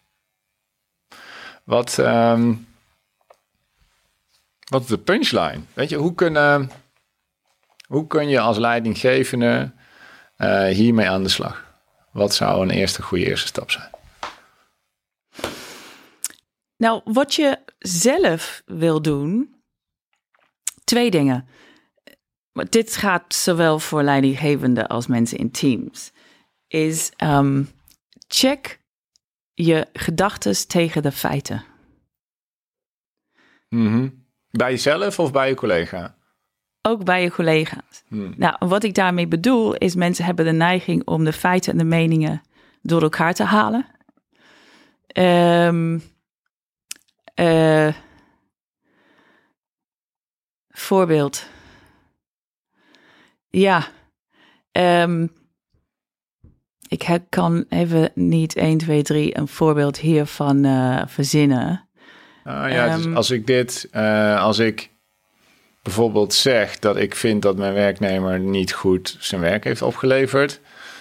[1.65, 2.55] Wat, ehm,
[4.69, 5.61] wat is de punchline?
[5.75, 6.69] Weet je, hoe kun,
[7.87, 9.71] hoe kun je als leidinggevende
[10.37, 11.65] eh, hiermee aan de slag?
[12.13, 13.91] Wat zou een eerste goede eerste stap zijn?
[16.79, 19.55] Nou, wat je zelf wil doen,
[20.85, 21.49] twee dingen.
[22.53, 26.13] Maar dit gaat zowel voor leidinggevenden als mensen in teams.
[26.67, 27.65] Is ehm,
[28.29, 28.81] check
[29.55, 31.65] je gedachten tegen de feiten.
[33.69, 34.09] Mhm.
[34.51, 36.17] Bij jezelf of bij je collega?
[36.83, 38.03] Ook bij je collega's.
[38.09, 41.85] Nou, wat ik daarmee bedoel is mensen hebben de neiging om de feiten en de
[41.85, 42.43] meningen
[42.83, 43.87] door elkaar te halen.
[45.07, 45.99] Ehm
[47.39, 47.95] eh,
[50.69, 51.47] voorbeeld.
[53.49, 53.87] Ja.
[54.73, 55.27] ehm,
[56.89, 61.89] ik kan even niet 1, 2, 3 een voorbeeld hiervan eh verzinnen.
[62.45, 64.91] Ah, ja, dus Ehm, als ik dit, eh, als ik
[65.83, 70.61] bijvoorbeeld zeg dat ik vind dat mijn werknemer niet goed zijn werk heeft opgeleverd,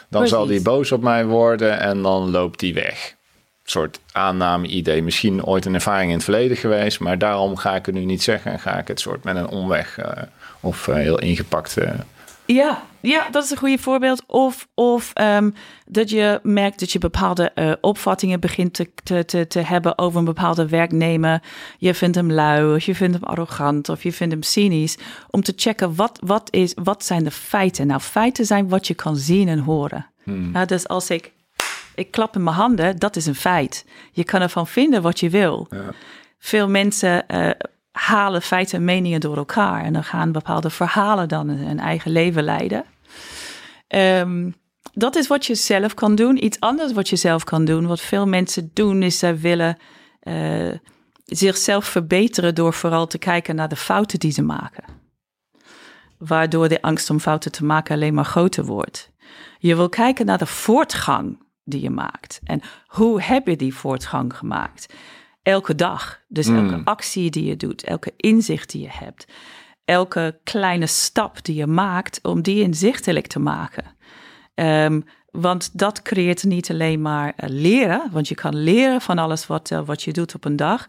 [0.10, 3.17] dan zal die boos op mij worden en dan loopt die weg.
[3.70, 7.86] Soort aanname, idee, misschien ooit een ervaring in het verleden geweest, maar daarom ga ik
[7.86, 10.24] het nu niet zeggen en ga ik het soort met een omweg eh,
[10.60, 11.78] of eh, heel ingepakt.
[11.78, 11.92] eh,
[12.46, 14.24] Ja, ja, dat is een goede voorbeeld.
[14.28, 15.50] Of, of ehm,
[15.86, 20.26] dat je merkt dat je bepaalde opvattingen begint te, te, te, te hebben over een
[20.26, 21.42] bepaalde werknemer.
[21.78, 24.98] Je vindt hem lui, of je vindt hem arrogant, of je vindt hem cynisch.
[25.30, 27.88] Om te checken wat, wat, is, wat zijn de feiten.
[27.88, 30.06] Nou, feiten zijn wat je kan zien en horen.
[30.52, 31.32] Nou, dus als ik,
[31.98, 33.86] ik klap in mijn handen, dat is een feit.
[34.12, 35.68] Je kan ervan vinden wat je wil.
[35.70, 35.94] Ja.
[36.40, 37.50] Veel mensen eh,
[37.92, 39.84] halen feiten en meningen door elkaar.
[39.84, 42.86] En dan gaan bepaalde verhalen dan een, eigen leven leiden.
[43.88, 44.52] Ehm,
[44.94, 46.44] dat is wat je zelf kan doen.
[46.44, 47.88] Iets anders wat je zelf kan doen.
[47.88, 49.78] Wat veel mensen doen, is ze willen
[50.20, 50.72] eh,
[51.26, 54.84] zichzelf verbeteren door vooral te kijken naar de fouten die ze maken.
[56.18, 59.12] Waardoor de angst om fouten te maken alleen maar groter wordt.
[59.60, 62.40] Je wil kijken naar de voortgang die je maakt.
[62.44, 64.94] En hoe heb je die voortgang gemaakt?
[65.44, 66.20] Elke dag.
[66.28, 69.26] Dus elke actie die je doet, elke inzicht die je hebt,
[69.86, 73.96] elke kleine stap die je maakt om die inzichtelijk te maken.
[74.54, 75.02] Ehm,
[75.32, 79.72] want dat creëert niet alleen maar eh, leren, want je kan leren van alles wat,
[79.72, 80.86] eh, wat je doet op een dag,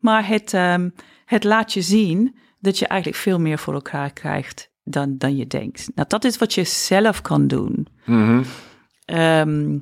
[0.00, 0.88] maar het, ehm,
[1.24, 5.46] het laat je zien dat je eigenlijk veel meer voor elkaar krijgt dan, dan je
[5.46, 5.90] denkt.
[5.94, 7.88] Nou, dat is wat je zelf kan doen.
[9.04, 9.78] Ehm,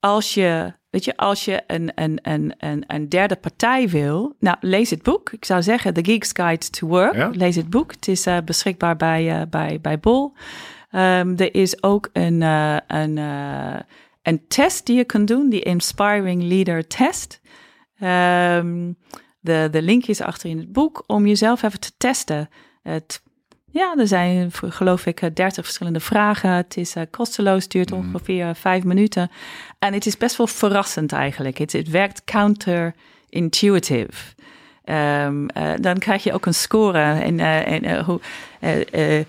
[0.00, 4.56] als je, weet je, als je een, een, een, een, een derde partij wil, nou,
[4.60, 5.32] lees het boek.
[5.32, 7.14] Ik zou zeggen, The Geek's Guide to Work.
[7.14, 7.30] Ja.
[7.32, 7.92] Lees het boek.
[7.92, 10.32] Het is eh, beschikbaar bij, eh, bij, bij Bol.
[10.90, 13.16] Ehm, er is ook een, eh, een,
[14.22, 17.40] een test die je kan doen, die Inspiring Leader Test.
[17.98, 18.92] Ehm,
[19.40, 22.48] de, de link is achter in het boek om jezelf even te testen.
[22.82, 23.22] Het,
[23.70, 26.50] ja, er zijn geloof ik eh, 30 verschillende vragen.
[26.50, 29.30] Het is eh, kosteloos, duurt ongeveer vijf minuten.
[29.78, 31.58] En het is best wel verrassend eigenlijk.
[31.58, 34.34] Het, het werkt counterintuitive.
[34.84, 36.98] Ehm eh, dan krijg je ook een score.
[36.98, 38.20] En, eh, en eh, hoe,
[38.60, 39.24] eh, eh, eh,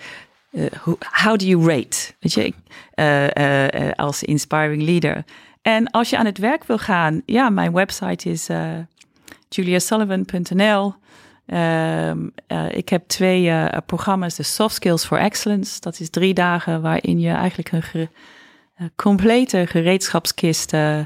[0.82, 2.14] hoe, how do you rate?
[2.20, 2.54] Weet je,
[2.94, 5.24] eh, eh, eh, als inspiring leader.
[5.62, 8.78] En als je aan het werk wil gaan, ja, mijn website is eh
[9.50, 10.94] juliasullivan.nl.
[11.50, 15.80] Ehm, eh, ik heb twee eh, programma's, de Soft Skills for Excellence.
[15.80, 18.10] Dat is drie dagen waarin je eigenlijk een
[18.96, 21.00] complete gereedschapskist eh,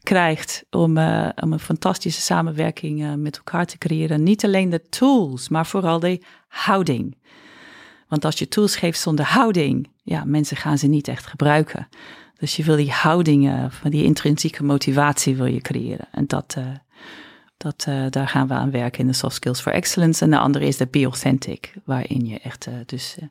[0.00, 0.98] krijgt om,
[1.42, 4.22] om een fantastische samenwerking met elkaar te creëren.
[4.22, 7.16] Niet alleen de tools, maar vooral de houding.
[8.08, 11.88] Want als je tools geeft zonder houding, ja, mensen gaan ze niet echt gebruiken.
[12.38, 16.08] Dus je wil die houdingen, van die intrinsieke motivatie wil je creëren.
[16.12, 16.56] En dat,
[17.56, 20.24] dat, eh, daar gaan we aan werken in de Soft Skills for Excellence.
[20.24, 23.26] En de andere is de Be Authentic, waarin je echt eh, dus eh,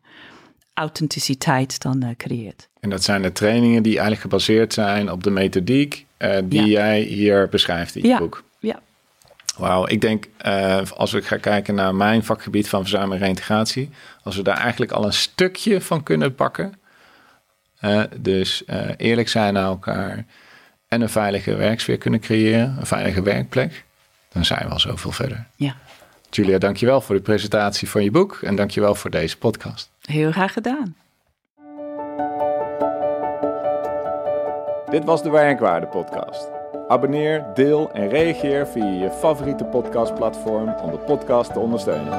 [0.73, 2.69] authenticiteit dan creëert.
[2.79, 6.05] En dat zijn de trainingen die eigenlijk gebaseerd zijn op de methodiek
[6.43, 6.65] die Ja.
[6.65, 8.17] jij hier beschrijft in je Ja.
[8.17, 8.43] boek.
[8.59, 8.79] Ja,
[9.57, 10.27] Wauw, ik denk
[10.95, 13.89] als we gaan kijken naar mijn vakgebied van verzuim en reintegratie,
[14.23, 16.73] als we daar eigenlijk al een stukje van kunnen pakken.
[18.17, 18.63] dus
[18.97, 20.25] eerlijk zijn naar elkaar
[20.87, 23.84] en een veilige werksfeer kunnen creëren, een veilige werkplek,
[24.35, 25.45] dan zijn we al zoveel verder.
[25.55, 25.75] ja.
[26.29, 29.89] Julia, dankjewel voor de presentatie van je boek en dankjewel voor deze podcast.
[30.01, 30.95] heel graag gedaan.
[34.89, 36.47] Dit was de Werkwaarde Podcast.
[36.87, 42.13] Abonneer, deel en reageer via je favoriete podcastplatform om de podcast te ondersteunen.